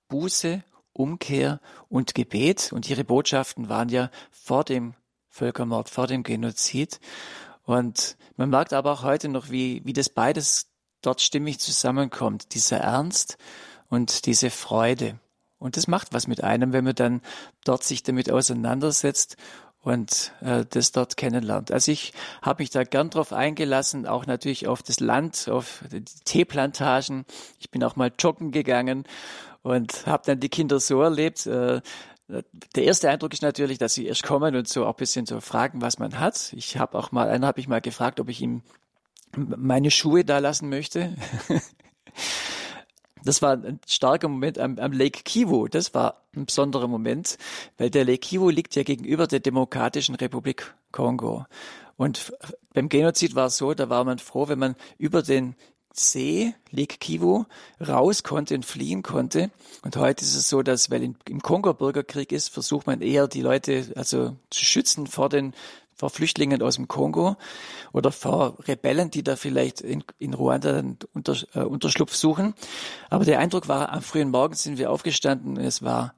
[0.07, 2.71] Buße, Umkehr und Gebet.
[2.73, 4.95] Und ihre Botschaften waren ja vor dem
[5.29, 6.99] Völkermord, vor dem Genozid.
[7.63, 10.67] Und man merkt aber auch heute noch, wie, wie das beides
[11.01, 12.53] dort stimmig zusammenkommt.
[12.53, 13.37] Dieser Ernst
[13.89, 15.19] und diese Freude.
[15.57, 17.21] Und das macht was mit einem, wenn man dann
[17.63, 19.37] dort sich damit auseinandersetzt
[19.79, 21.71] und äh, das dort kennenlernt.
[21.71, 26.03] Also ich habe mich da gern drauf eingelassen, auch natürlich auf das Land, auf die
[26.03, 27.25] Teeplantagen.
[27.59, 29.05] Ich bin auch mal joggen gegangen
[29.61, 31.45] und habe dann die Kinder so erlebt.
[31.45, 31.81] Äh,
[32.75, 35.39] der erste Eindruck ist natürlich, dass sie erst kommen und so auch ein bisschen so
[35.41, 36.53] fragen, was man hat.
[36.53, 38.61] Ich habe auch mal, einen habe ich mal gefragt, ob ich ihm
[39.35, 41.15] meine Schuhe da lassen möchte.
[43.25, 45.67] Das war ein starker Moment am, am, Lake Kivu.
[45.69, 47.37] Das war ein besonderer Moment,
[47.77, 51.45] weil der Lake Kivu liegt ja gegenüber der Demokratischen Republik Kongo.
[51.95, 52.33] Und
[52.73, 55.55] beim Genozid war es so, da war man froh, wenn man über den
[55.95, 57.45] See, Lake Kivu,
[57.79, 59.51] raus konnte und fliehen konnte.
[59.83, 63.93] Und heute ist es so, dass, weil im Kongo-Bürgerkrieg ist, versucht man eher die Leute
[63.95, 65.53] also zu schützen vor den
[65.95, 67.37] vor Flüchtlingen aus dem Kongo
[67.91, 70.83] oder vor Rebellen, die da vielleicht in, in Ruanda
[71.13, 72.55] unter, äh, Unterschlupf suchen.
[73.11, 76.15] Aber der Eindruck war, am frühen Morgen sind wir aufgestanden und es war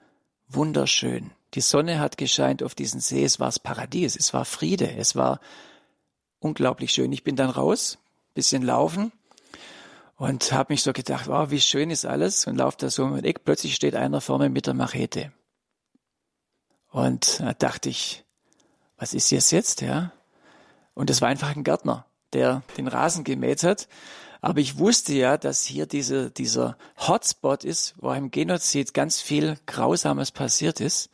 [0.47, 1.31] wunderschön.
[1.53, 5.17] Die Sonne hat gescheint auf diesen See, es war das Paradies, es war Friede, es
[5.17, 5.41] war
[6.39, 7.11] unglaublich schön.
[7.11, 7.97] Ich bin dann raus,
[8.33, 9.11] bisschen laufen
[10.15, 13.15] und habe mich so gedacht, wow, wie schön ist alles und laufe da so um
[13.15, 13.43] den Eck.
[13.43, 15.31] Plötzlich steht einer vor mir mit der Machete.
[16.89, 18.23] Und da dachte ich,
[18.97, 20.13] was ist jetzt jetzt, ja?
[20.93, 23.89] Und es war einfach ein Gärtner, der den Rasen gemäht hat.
[24.39, 29.57] Aber ich wusste ja, dass hier diese, dieser Hotspot ist, wo im Genozid ganz viel
[29.65, 31.09] Grausames passiert ist.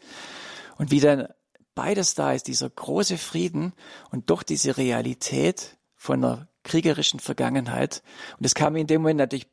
[0.77, 1.27] Und wie dann
[1.73, 3.73] beides da ist, dieser große Frieden
[4.11, 8.03] und doch diese Realität von einer kriegerischen Vergangenheit.
[8.37, 9.47] Und es kam in dem Moment natürlich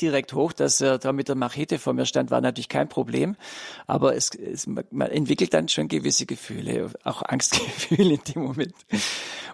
[0.00, 3.36] direkt hoch, dass er da mit der Machete vor mir stand, war natürlich kein Problem.
[3.86, 8.74] Aber es, es, man entwickelt dann schon gewisse Gefühle, auch Angstgefühle in dem Moment.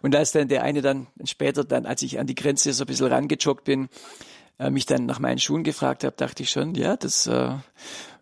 [0.02, 2.86] Und als dann der eine dann später dann, als ich an die Grenze so ein
[2.86, 3.88] bisschen rangejoggt bin,
[4.58, 7.54] äh, mich dann nach meinen Schuhen gefragt habe, dachte ich schon, ja, das äh,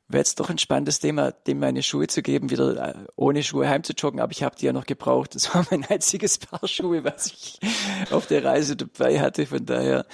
[0.08, 3.68] wäre jetzt doch ein spannendes Thema, dem meine Schuhe zu geben, wieder äh, ohne Schuhe
[3.68, 5.34] heimzujoggen, aber ich habe die ja noch gebraucht.
[5.34, 7.58] Das war mein einziges Paar Schuhe, was ich
[8.10, 9.46] auf der Reise dabei hatte.
[9.46, 10.06] Von daher,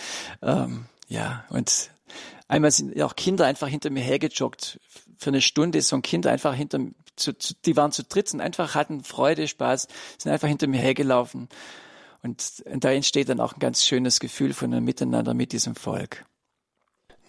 [0.42, 1.90] ähm, ja, und
[2.48, 4.80] einmal sind auch Kinder einfach hinter mir hergejoggt.
[5.18, 6.78] Für eine Stunde so ein Kind einfach hinter
[7.16, 9.88] zu, zu, die waren zu dritt und einfach hatten Freude, Spaß,
[10.18, 11.48] sind einfach hinter mir hergelaufen.
[12.22, 15.74] Und, und da entsteht dann auch ein ganz schönes Gefühl von einem Miteinander mit diesem
[15.74, 16.24] Volk.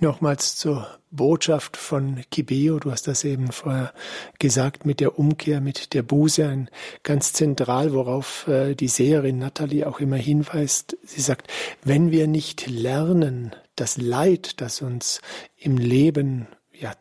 [0.01, 2.79] Nochmals zur Botschaft von Kibeo.
[2.79, 3.93] Du hast das eben vorher
[4.39, 6.69] gesagt mit der Umkehr, mit der Buße, ein
[7.03, 10.97] ganz zentral, worauf äh, die Seherin Natalie auch immer hinweist.
[11.03, 11.51] Sie sagt,
[11.83, 15.21] wenn wir nicht lernen, das Leid, das uns
[15.55, 16.93] im Leben, ja,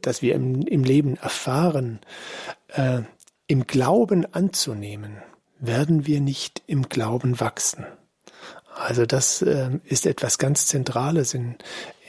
[0.00, 2.00] das wir im, im Leben erfahren,
[2.68, 3.02] äh,
[3.48, 5.18] im Glauben anzunehmen,
[5.60, 7.84] werden wir nicht im Glauben wachsen.
[8.74, 11.56] Also das äh, ist etwas ganz Zentrales in,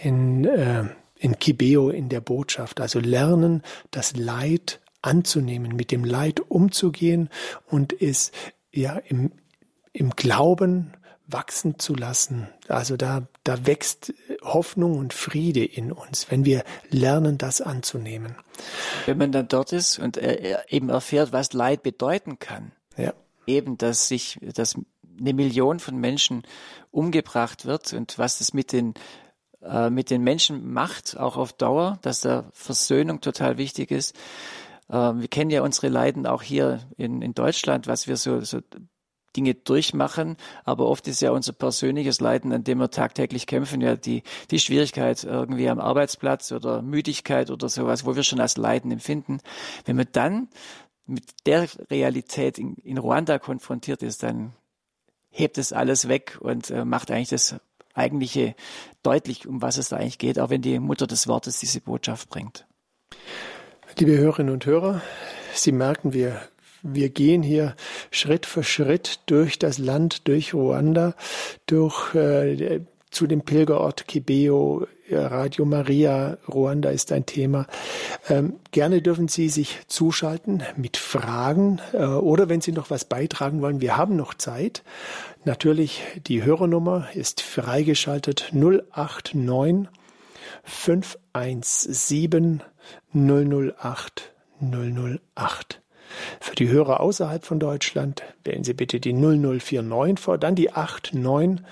[0.02, 0.86] in, äh,
[1.18, 2.82] in Kibeo in der Botschaft.
[2.82, 7.30] Also lernen, das Leid anzunehmen, mit dem Leid umzugehen
[7.68, 8.32] und es
[8.72, 9.32] ja im,
[9.94, 10.94] im Glauben
[11.28, 12.48] wachsen zu lassen.
[12.68, 18.36] Also da, da wächst Hoffnung und Friede in uns, wenn wir lernen, das anzunehmen.
[19.06, 22.72] Wenn man dann dort ist und er eben erfährt, was Leid bedeuten kann.
[22.98, 23.14] Ja.
[23.48, 24.76] Eben, dass sich, dass
[25.20, 26.44] eine Million von Menschen
[26.92, 28.94] umgebracht wird und was das mit den
[29.66, 34.16] äh, mit den Menschen macht, auch auf Dauer, dass da Versöhnung total wichtig ist.
[34.90, 38.60] Äh, wir kennen ja unsere Leiden auch hier in, in Deutschland, was wir so, so
[39.36, 43.96] Dinge durchmachen, aber oft ist ja unser persönliches Leiden, an dem wir tagtäglich kämpfen, ja
[43.96, 48.92] die, die Schwierigkeit irgendwie am Arbeitsplatz oder Müdigkeit oder sowas, wo wir schon als Leiden
[48.92, 49.40] empfinden.
[49.86, 50.48] Wenn man dann
[51.06, 54.54] mit der Realität in, in Ruanda konfrontiert ist, dann
[55.30, 57.56] hebt es alles weg und äh, macht eigentlich das
[57.96, 58.56] eigentliche
[59.02, 62.30] deutlich, um was es da eigentlich geht, auch wenn die Mutter des Wortes diese Botschaft
[62.30, 62.68] bringt.
[63.98, 65.02] Liebe Hörerinnen und Hörer,
[65.54, 66.42] Sie merken, wir,
[66.84, 67.76] wir gehen hier
[68.12, 71.16] Schritt für Schritt durch das Land, durch Ruanda,
[71.66, 77.68] durch äh, zu dem Pilgerort Kibeo, Radio Maria, Ruanda ist ein Thema.
[78.28, 83.62] Ähm, gerne dürfen Sie sich zuschalten mit Fragen äh, oder wenn Sie noch was beitragen
[83.62, 84.84] wollen, wir haben noch Zeit.
[85.44, 89.90] Natürlich, die Hörernummer ist freigeschaltet 089
[90.64, 92.64] 517
[93.14, 95.82] 008 008.
[96.40, 101.64] Für die Hörer außerhalb von Deutschland wählen Sie bitte die 0049 vor, dann die 89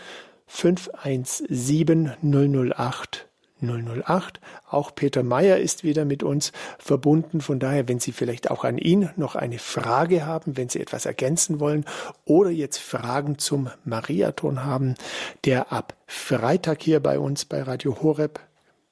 [0.47, 3.27] 517 008
[3.63, 4.39] 008.
[4.69, 7.41] Auch Peter Meyer ist wieder mit uns verbunden.
[7.41, 11.05] Von daher, wenn Sie vielleicht auch an ihn noch eine Frage haben, wenn Sie etwas
[11.05, 11.85] ergänzen wollen
[12.25, 14.95] oder jetzt Fragen zum Mariathon haben,
[15.45, 18.39] der ab Freitag hier bei uns bei Radio Horeb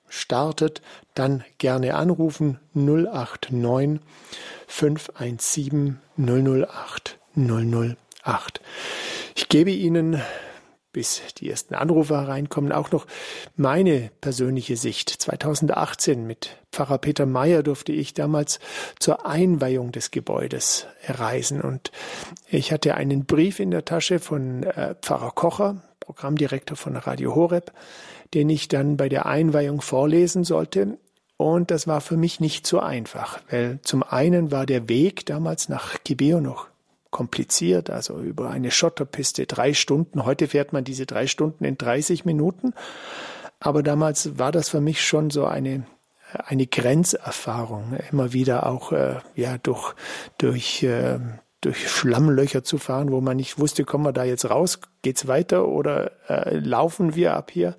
[0.07, 0.81] startet,
[1.13, 4.01] dann gerne anrufen 089
[4.67, 8.61] 517 008 008.
[9.35, 10.21] Ich gebe Ihnen
[10.91, 13.07] bis die ersten Anrufe hereinkommen, auch noch
[13.55, 15.09] meine persönliche Sicht.
[15.09, 18.59] 2018 mit Pfarrer Peter Meyer durfte ich damals
[18.99, 21.91] zur Einweihung des Gebäudes reisen und
[22.49, 27.71] ich hatte einen Brief in der Tasche von äh, Pfarrer Kocher, Programmdirektor von Radio Horeb,
[28.33, 30.97] den ich dann bei der Einweihung vorlesen sollte.
[31.37, 35.69] Und das war für mich nicht so einfach, weil zum einen war der Weg damals
[35.69, 36.70] nach Kibeo noch
[37.11, 40.25] kompliziert, also über eine Schotterpiste drei Stunden.
[40.25, 42.73] Heute fährt man diese drei Stunden in 30 Minuten.
[43.59, 45.85] Aber damals war das für mich schon so eine
[46.45, 49.93] eine Grenzerfahrung, immer wieder auch äh, ja durch
[50.37, 51.19] durch äh,
[51.59, 55.67] durch Schlammlöcher zu fahren, wo man nicht wusste, kommen wir da jetzt raus, geht's weiter
[55.67, 57.75] oder äh, laufen wir ab hier?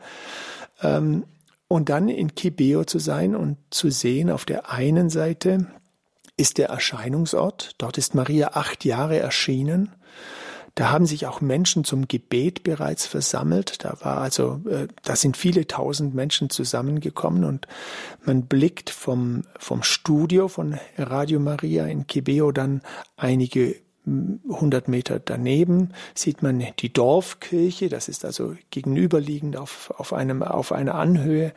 [0.82, 1.24] Ähm,
[1.66, 5.66] und dann in Kibeo zu sein und zu sehen, auf der einen Seite
[6.36, 7.72] ist der Erscheinungsort.
[7.78, 9.90] Dort ist Maria acht Jahre erschienen.
[10.74, 13.84] Da haben sich auch Menschen zum Gebet bereits versammelt.
[13.84, 17.68] Da war also, äh, da sind viele tausend Menschen zusammengekommen und
[18.24, 22.80] man blickt vom, vom Studio von Radio Maria in Kibeo dann
[23.16, 27.90] einige hm, hundert Meter daneben sieht man die Dorfkirche.
[27.90, 31.52] Das ist also gegenüberliegend auf, auf einem, auf einer Anhöhe.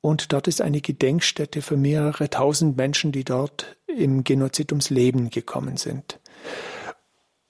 [0.00, 5.30] Und dort ist eine Gedenkstätte für mehrere tausend Menschen, die dort im Genozid ums Leben
[5.30, 6.20] gekommen sind.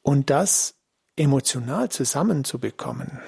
[0.02, 0.74] Und das
[1.16, 3.20] emotional zusammenzubekommen,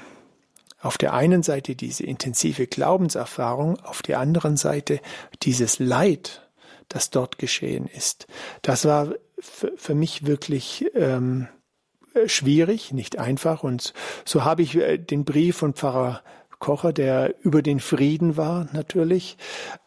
[0.81, 5.01] auf der einen Seite diese intensive Glaubenserfahrung, auf der anderen Seite
[5.43, 6.49] dieses Leid,
[6.89, 8.27] das dort geschehen ist,
[8.63, 11.49] das war für mich wirklich ähm,
[12.27, 13.63] schwierig, nicht einfach.
[13.63, 13.95] Und
[14.25, 16.23] so habe ich äh, den Brief von Pfarrer
[16.61, 19.37] Kocher, der über den Frieden war, natürlich.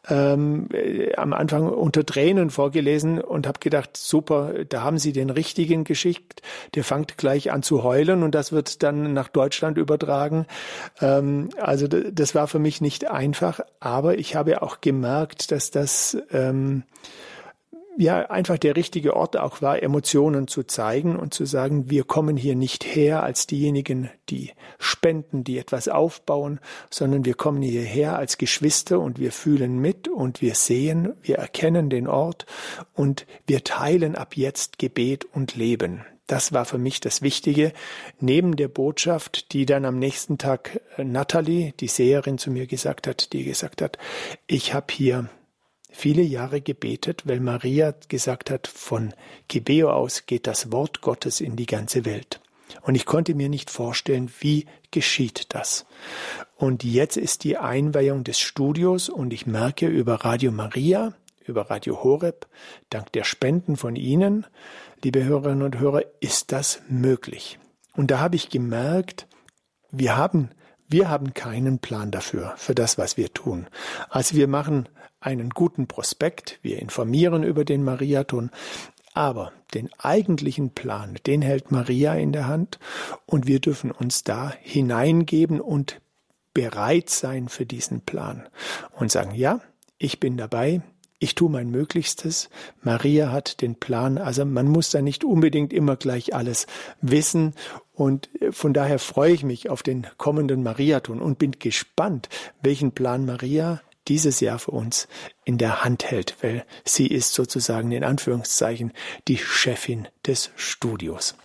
[0.10, 5.30] Ähm, äh, am Anfang unter Tränen vorgelesen und habe gedacht, super, da haben Sie den
[5.30, 6.42] richtigen geschickt.
[6.76, 10.46] Der fängt gleich an zu heulen und das wird dann nach Deutschland übertragen.
[11.00, 16.18] Ähm, also das war für mich nicht einfach, aber ich habe auch gemerkt, dass das
[16.32, 16.84] ähm,
[17.98, 22.38] ja einfach der richtige Ort auch war, Emotionen zu zeigen und zu sagen, wir kommen
[22.38, 28.38] hier nicht her als diejenigen, die spenden, die etwas aufbauen, sondern wir kommen hierher als
[28.38, 32.46] Geschwister und wir fühlen mit und wir sehen, wir erkennen den Ort
[32.94, 36.04] und wir teilen ab jetzt Gebet und Leben.
[36.28, 37.74] Das war für mich das Wichtige,
[38.20, 43.08] neben der Botschaft, die dann am nächsten Tag äh, Natalie, die Seherin, zu mir gesagt
[43.08, 43.98] hat, die gesagt hat,
[44.48, 45.30] ich habe hier
[45.94, 49.14] viele Jahre gebetet, weil Maria gesagt hat, von
[49.48, 52.42] Gebeo aus geht das Wort Gottes in die ganze Welt.
[52.82, 55.86] Und ich konnte mir nicht vorstellen, wie geschieht das.
[56.58, 61.14] Und jetzt ist die Einweihung des Studios und ich merke über Radio Maria,
[61.46, 62.48] über Radio Horeb,
[62.90, 64.46] dank der Spenden von Ihnen,
[65.04, 67.60] liebe Hörerinnen und Hörer, ist das möglich.
[67.96, 69.28] Und da habe ich gemerkt,
[69.92, 70.50] wir haben
[70.94, 73.66] wir haben keinen Plan dafür, für das, was wir tun.
[74.10, 74.88] Also wir machen
[75.24, 78.52] einen guten Prospekt, wir informieren über den Mariathon,
[79.14, 82.80] aber den eigentlichen Plan, den hält Maria in der Hand
[83.26, 86.02] und wir dürfen uns da hineingeben und
[86.54, 88.48] bereit sein für diesen Plan
[88.92, 89.62] und sagen, ja,
[89.98, 90.82] ich bin dabei,
[91.24, 92.50] ich tue mein Möglichstes.
[92.82, 94.18] Maria hat den Plan.
[94.18, 96.68] Also man muss da nicht unbedingt immer gleich alles
[97.00, 97.54] wissen.
[97.94, 102.28] Und von daher freue ich mich auf den kommenden Mariathon und bin gespannt,
[102.62, 105.08] welchen Plan Maria dieses Jahr für uns
[105.46, 108.94] in der Hand hält, weil sie ist sozusagen in Anführungszeichen
[109.28, 111.36] die Chefin des Studios.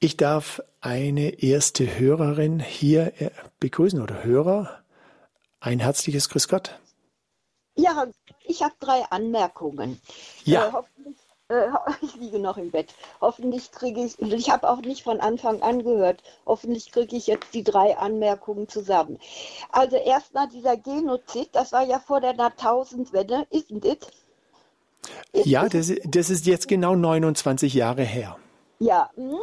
[0.00, 4.82] Ich darf eine erste Hörerin hier äh, begrüßen oder Hörer.
[5.60, 6.78] Ein herzliches Grüß Gott.
[7.76, 8.06] Ja,
[8.44, 10.00] ich habe drei Anmerkungen.
[10.44, 10.68] Ja.
[10.68, 10.72] Äh,
[11.48, 11.68] äh,
[12.02, 12.94] ich liege noch im Bett.
[13.20, 17.54] Hoffentlich kriege ich, ich habe auch nicht von Anfang an gehört, hoffentlich kriege ich jetzt
[17.54, 19.18] die drei Anmerkungen zusammen.
[19.70, 24.06] Also erstmal dieser Genozid, das war ja vor der Jahrtausendwende, isn't it?
[25.32, 28.38] Ist ja, das, das, ist jetzt genau 29 Jahre her.
[28.78, 29.36] Ja, hm.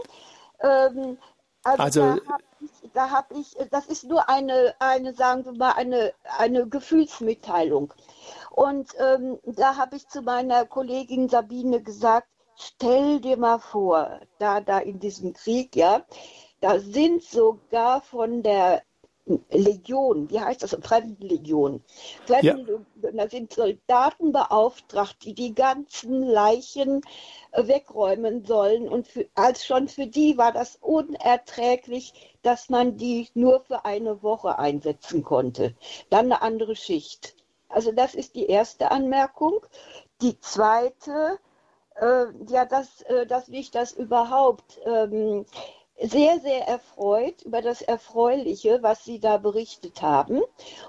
[0.62, 1.18] ähm,
[1.64, 2.22] also, also
[2.94, 7.94] da habe ich, ich, das ist nur eine, eine, sagen wir mal, eine, eine Gefühlsmitteilung.
[8.52, 14.62] Und ähm, da habe ich zu meiner Kollegin Sabine gesagt, stell dir mal vor, da,
[14.62, 16.06] da in diesem Krieg, ja,
[16.60, 18.84] da sind sogar von der
[19.50, 21.84] Legion, wie heißt das, Fremdenlegion.
[22.26, 23.12] Fremden, ja.
[23.12, 27.02] Da sind Soldaten beauftragt, die die ganzen Leichen
[27.52, 28.90] äh, wegräumen sollen.
[28.90, 34.24] Und für, als schon für die war das unerträglich, dass man die nur für eine
[34.24, 35.76] Woche einsetzen konnte.
[36.10, 37.36] Dann eine andere Schicht.
[37.70, 39.60] Also das ist die erste Anmerkung.
[40.22, 41.40] Die zweite,
[41.96, 45.46] äh, ja, dass, äh, dass mich das überhaupt ähm,
[46.02, 50.42] sehr, sehr erfreut über das Erfreuliche, was Sie da berichtet haben.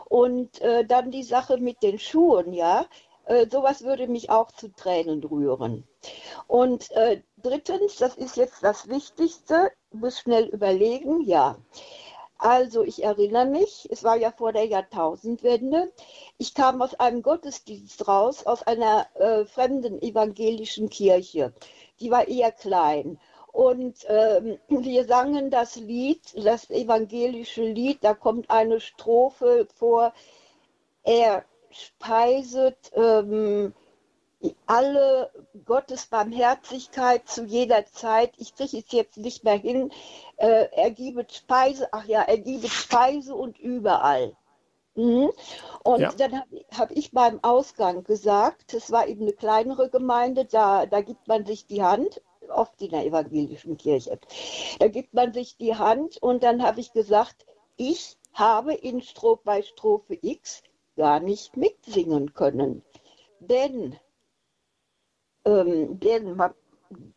[0.09, 2.87] Und äh, dann die Sache mit den Schuhen, ja.
[3.25, 5.85] Äh, sowas würde mich auch zu Tränen rühren.
[6.49, 11.57] Und äh, drittens, das ist jetzt das Wichtigste, muss schnell überlegen, ja.
[12.39, 15.93] Also ich erinnere mich, es war ja vor der Jahrtausendwende.
[16.39, 21.53] Ich kam aus einem Gottesdienst raus, aus einer äh, fremden evangelischen Kirche.
[22.01, 23.21] Die war eher klein.
[23.53, 30.15] Und ähm, wir sangen das Lied, das evangelische Lied, da kommt eine Strophe vor,
[31.05, 33.75] er speiset ähm,
[34.67, 35.31] alle
[35.65, 38.33] Gottes Barmherzigkeit zu jeder Zeit.
[38.39, 39.93] Ich kriege es jetzt nicht mehr hin.
[40.37, 44.35] Äh, er gibet Speise, ach ja, er gibet Speise und überall.
[44.95, 45.31] Mhm.
[45.85, 46.13] Und ja.
[46.13, 51.01] dann habe hab ich beim Ausgang gesagt, es war eben eine kleinere Gemeinde, da, da
[51.01, 54.19] gibt man sich die Hand, oft in der evangelischen Kirche.
[54.79, 59.43] Da gibt man sich die Hand und dann habe ich gesagt, ich habe in Strophe
[59.45, 60.63] bei Strophe X
[60.97, 62.83] gar nicht mitsingen können.
[63.41, 63.99] Denn
[65.45, 66.41] ähm, denn,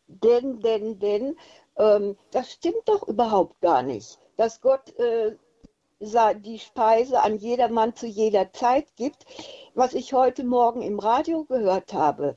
[0.07, 1.37] denn, denn, denn,
[1.77, 5.35] ähm, das stimmt doch überhaupt gar nicht, dass Gott äh,
[5.99, 9.25] die Speise an jedermann zu jeder Zeit gibt.
[9.75, 12.35] Was ich heute Morgen im Radio gehört habe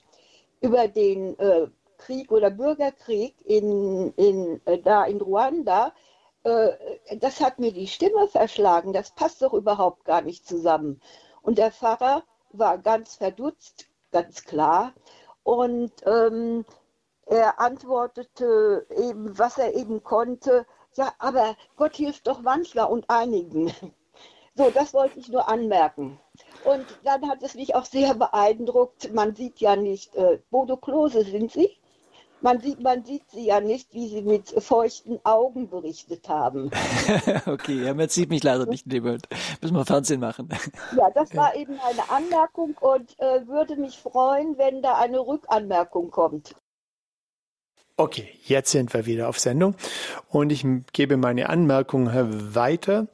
[0.60, 1.68] über den äh,
[1.98, 5.92] Krieg oder Bürgerkrieg in, in, äh, da in Ruanda,
[6.44, 6.70] äh,
[7.18, 8.92] das hat mir die Stimme verschlagen.
[8.92, 11.00] Das passt doch überhaupt gar nicht zusammen.
[11.42, 12.22] Und der Pfarrer
[12.52, 14.92] war ganz verdutzt, ganz klar.
[15.42, 16.64] Und ähm,
[17.26, 20.66] er antwortete eben, was er eben konnte.
[20.94, 23.72] Ja, aber Gott hilft doch manchmal und einigen.
[24.54, 26.18] So, das wollte ich nur anmerken.
[26.64, 29.14] Und dann hat es mich auch sehr beeindruckt.
[29.14, 31.78] Man sieht ja nicht, äh, Bodo Klose sind Sie?
[32.40, 36.70] Man sieht, man sieht sie ja nicht, wie sie mit feuchten Augen berichtet haben.
[37.46, 39.28] okay, ja, man sieht mich leider nicht in dem Moment.
[39.60, 40.48] Müssen wir Fernsehen machen.
[40.96, 46.10] ja, das war eben eine Anmerkung und äh, würde mich freuen, wenn da eine Rückanmerkung
[46.10, 46.54] kommt.
[48.00, 49.74] Okay, jetzt sind wir wieder auf Sendung
[50.28, 52.08] und ich gebe meine Anmerkung
[52.54, 53.08] weiter.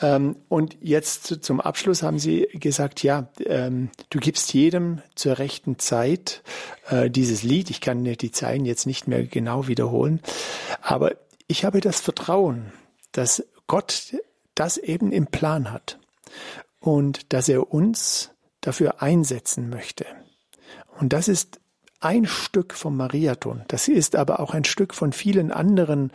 [0.00, 5.80] Ähm, und jetzt zum Abschluss haben Sie gesagt, ja, ähm, du gibst jedem zur rechten
[5.80, 6.44] Zeit
[6.90, 7.70] äh, dieses Lied.
[7.70, 10.20] Ich kann die Zeilen jetzt nicht mehr genau wiederholen,
[10.80, 11.16] aber
[11.48, 12.72] ich habe das Vertrauen,
[13.10, 14.14] dass Gott
[14.54, 15.98] das eben im Plan hat
[16.78, 20.06] und dass er uns dafür einsetzen möchte.
[21.00, 21.58] Und das ist
[22.00, 23.62] ein Stück vom Mariathon.
[23.68, 26.12] Das ist aber auch ein Stück von vielen anderen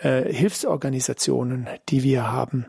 [0.00, 2.66] äh, Hilfsorganisationen, die wir haben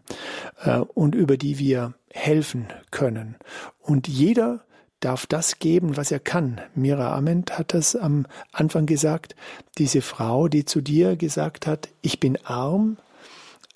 [0.64, 3.36] äh, und über die wir helfen können.
[3.80, 4.62] Und jeder
[5.00, 6.60] darf das geben, was er kann.
[6.76, 9.36] Mira Ament hat das am Anfang gesagt.
[9.78, 12.98] Diese Frau, die zu dir gesagt hat, ich bin arm,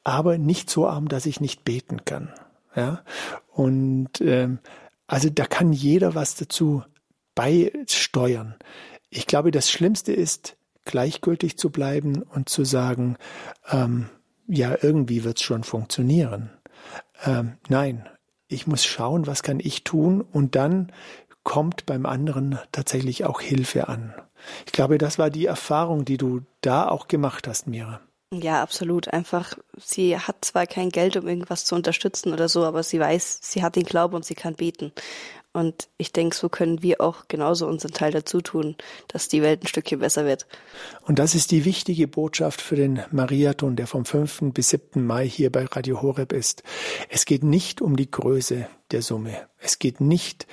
[0.03, 2.33] aber nicht so arm, dass ich nicht beten kann.
[2.75, 3.03] Ja,
[3.51, 4.49] und äh,
[5.07, 6.83] also da kann jeder was dazu
[7.35, 8.55] beisteuern.
[9.09, 13.17] Ich glaube, das Schlimmste ist, gleichgültig zu bleiben und zu sagen,
[13.69, 14.09] ähm,
[14.47, 16.49] ja, irgendwie wird's schon funktionieren.
[17.25, 18.09] Ähm, nein,
[18.47, 20.91] ich muss schauen, was kann ich tun und dann
[21.43, 24.13] kommt beim anderen tatsächlich auch Hilfe an.
[24.65, 28.01] Ich glaube, das war die Erfahrung, die du da auch gemacht hast, Mira.
[28.41, 29.09] Ja, absolut.
[29.09, 33.39] Einfach, sie hat zwar kein Geld, um irgendwas zu unterstützen oder so, aber sie weiß,
[33.41, 34.91] sie hat den Glauben und sie kann beten.
[35.55, 38.75] Und ich denke, so können wir auch genauso unseren Teil dazu tun,
[39.07, 40.47] dass die Welt ein Stückchen besser wird.
[41.03, 44.45] Und das ist die wichtige Botschaft für den Mariathon, der vom 5.
[44.51, 45.05] bis 7.
[45.05, 46.63] Mai hier bei Radio Horeb ist.
[47.09, 49.47] Es geht nicht um die Größe der Summe.
[49.59, 50.47] Es geht nicht,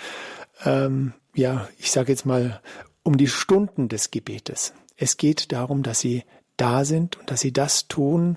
[0.66, 2.60] ähm, ja, ich sage jetzt mal,
[3.02, 4.74] um die Stunden des Gebetes.
[4.98, 6.24] Es geht darum, dass sie
[6.60, 8.36] da sind und dass sie das tun,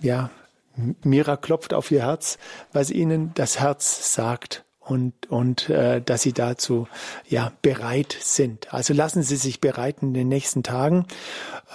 [0.00, 0.30] ja,
[1.02, 2.38] Mira klopft auf ihr Herz,
[2.72, 6.88] was ihnen das Herz sagt und, und äh, dass sie dazu
[7.28, 8.72] ja bereit sind.
[8.72, 11.06] Also lassen Sie sich bereiten in den nächsten Tagen.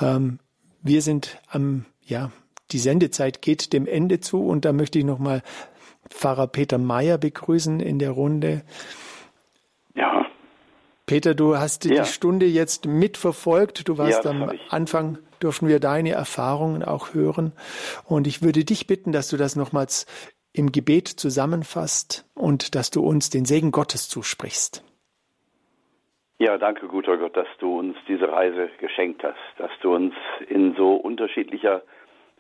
[0.02, 0.40] Ähm,
[0.82, 2.32] wir sind am, ja,
[2.72, 5.42] die Sendezeit geht dem Ende zu und da möchte ich nochmal
[6.10, 8.64] Pfarrer Peter Meyer begrüßen in der Runde.
[9.96, 10.26] Ja.
[11.08, 12.04] Peter, du hast ja.
[12.04, 13.88] die Stunde jetzt mitverfolgt.
[13.88, 17.54] Du warst ja, am Anfang, durften wir deine Erfahrungen auch hören.
[18.06, 20.06] Und ich würde dich bitten, dass du das nochmals
[20.54, 24.84] im Gebet zusammenfasst und dass du uns den Segen Gottes zusprichst.
[26.40, 30.14] Ja, danke, guter Gott, dass du uns diese Reise geschenkt hast, dass du uns
[30.50, 31.84] in so unterschiedlicher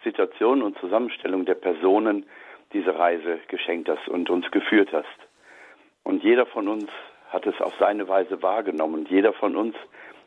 [0.03, 2.25] Situation und Zusammenstellung der Personen
[2.73, 5.07] diese Reise geschenkt hast und uns geführt hast.
[6.03, 6.89] Und jeder von uns
[7.29, 9.05] hat es auf seine Weise wahrgenommen.
[9.09, 9.75] Jeder von uns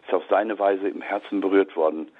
[0.06, 2.10] ist auf seine Weise im Herzen berührt worden.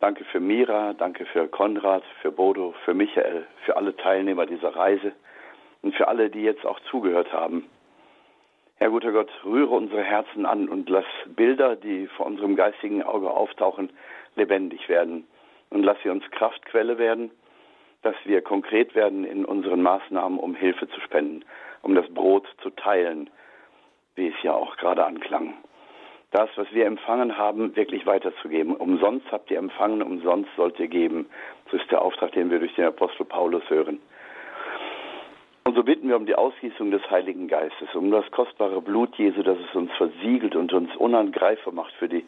[0.00, 5.12] Danke für Mira, danke für Konrad, für Bodo, für Michael, für alle Teilnehmer dieser Reise
[5.82, 7.68] und für alle, die jetzt auch zugehört haben.
[8.76, 13.30] Herr guter Gott, rühre unsere Herzen an und lass Bilder, die vor unserem geistigen Auge
[13.30, 13.90] auftauchen,
[14.36, 15.26] lebendig werden.
[15.68, 17.30] Und lass sie uns Kraftquelle werden,
[18.00, 21.44] dass wir konkret werden in unseren Maßnahmen, um Hilfe zu spenden,
[21.82, 23.28] um das Brot zu teilen,
[24.20, 25.54] wie es ja auch gerade anklang
[26.30, 28.76] das, was wir empfangen haben, wirklich weiterzugeben.
[28.76, 31.26] Umsonst habt ihr empfangen, umsonst sollt ihr geben.
[31.70, 34.00] So ist der Auftrag, den wir durch den Apostel Paulus hören.
[35.64, 39.42] Und so bitten wir um die Ausgießung des Heiligen Geistes, um das kostbare Blut Jesu,
[39.42, 42.24] das es uns versiegelt und uns unangreifbar macht für die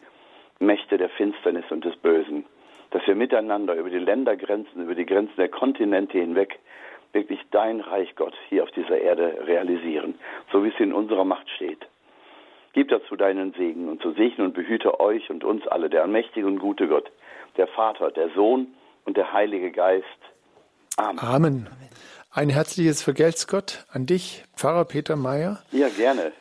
[0.59, 2.45] Mächte der Finsternis und des Bösen.
[2.91, 6.59] Dass wir miteinander über die Ländergrenzen, über die Grenzen der Kontinente hinweg
[7.13, 10.15] wirklich dein Reich Gott hier auf dieser Erde realisieren,
[10.51, 11.85] so wie es in unserer Macht steht.
[12.73, 16.47] Gib dazu deinen Segen und so segne und behüte euch und uns alle, der allmächtige
[16.47, 17.11] und gute Gott,
[17.55, 18.67] der Vater, der Sohn
[19.05, 20.05] und der Heilige Geist.
[20.97, 21.19] Amen.
[21.19, 21.69] Amen.
[22.31, 25.61] Ein herzliches Vergelt's Gott an dich, Pfarrer Peter Mayer.
[25.71, 26.31] Ja, gerne.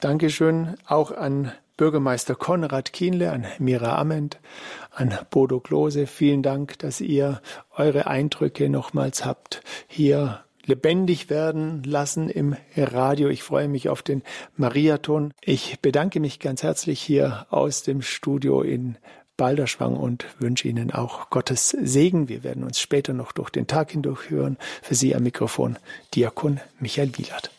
[0.00, 4.38] Dankeschön auch an Bürgermeister Konrad Kienle, an Mira Ament,
[4.90, 6.06] an Bodo Klose.
[6.06, 7.42] Vielen Dank, dass ihr
[7.76, 13.28] eure Eindrücke nochmals habt hier lebendig werden lassen im Radio.
[13.28, 14.22] Ich freue mich auf den
[14.56, 15.32] Mariathon.
[15.40, 18.96] Ich bedanke mich ganz herzlich hier aus dem Studio in
[19.36, 22.28] Balderschwang und wünsche Ihnen auch Gottes Segen.
[22.28, 24.56] Wir werden uns später noch durch den Tag hindurch hören.
[24.82, 25.76] Für Sie am Mikrofon
[26.14, 27.50] Diakon Michael Wielert.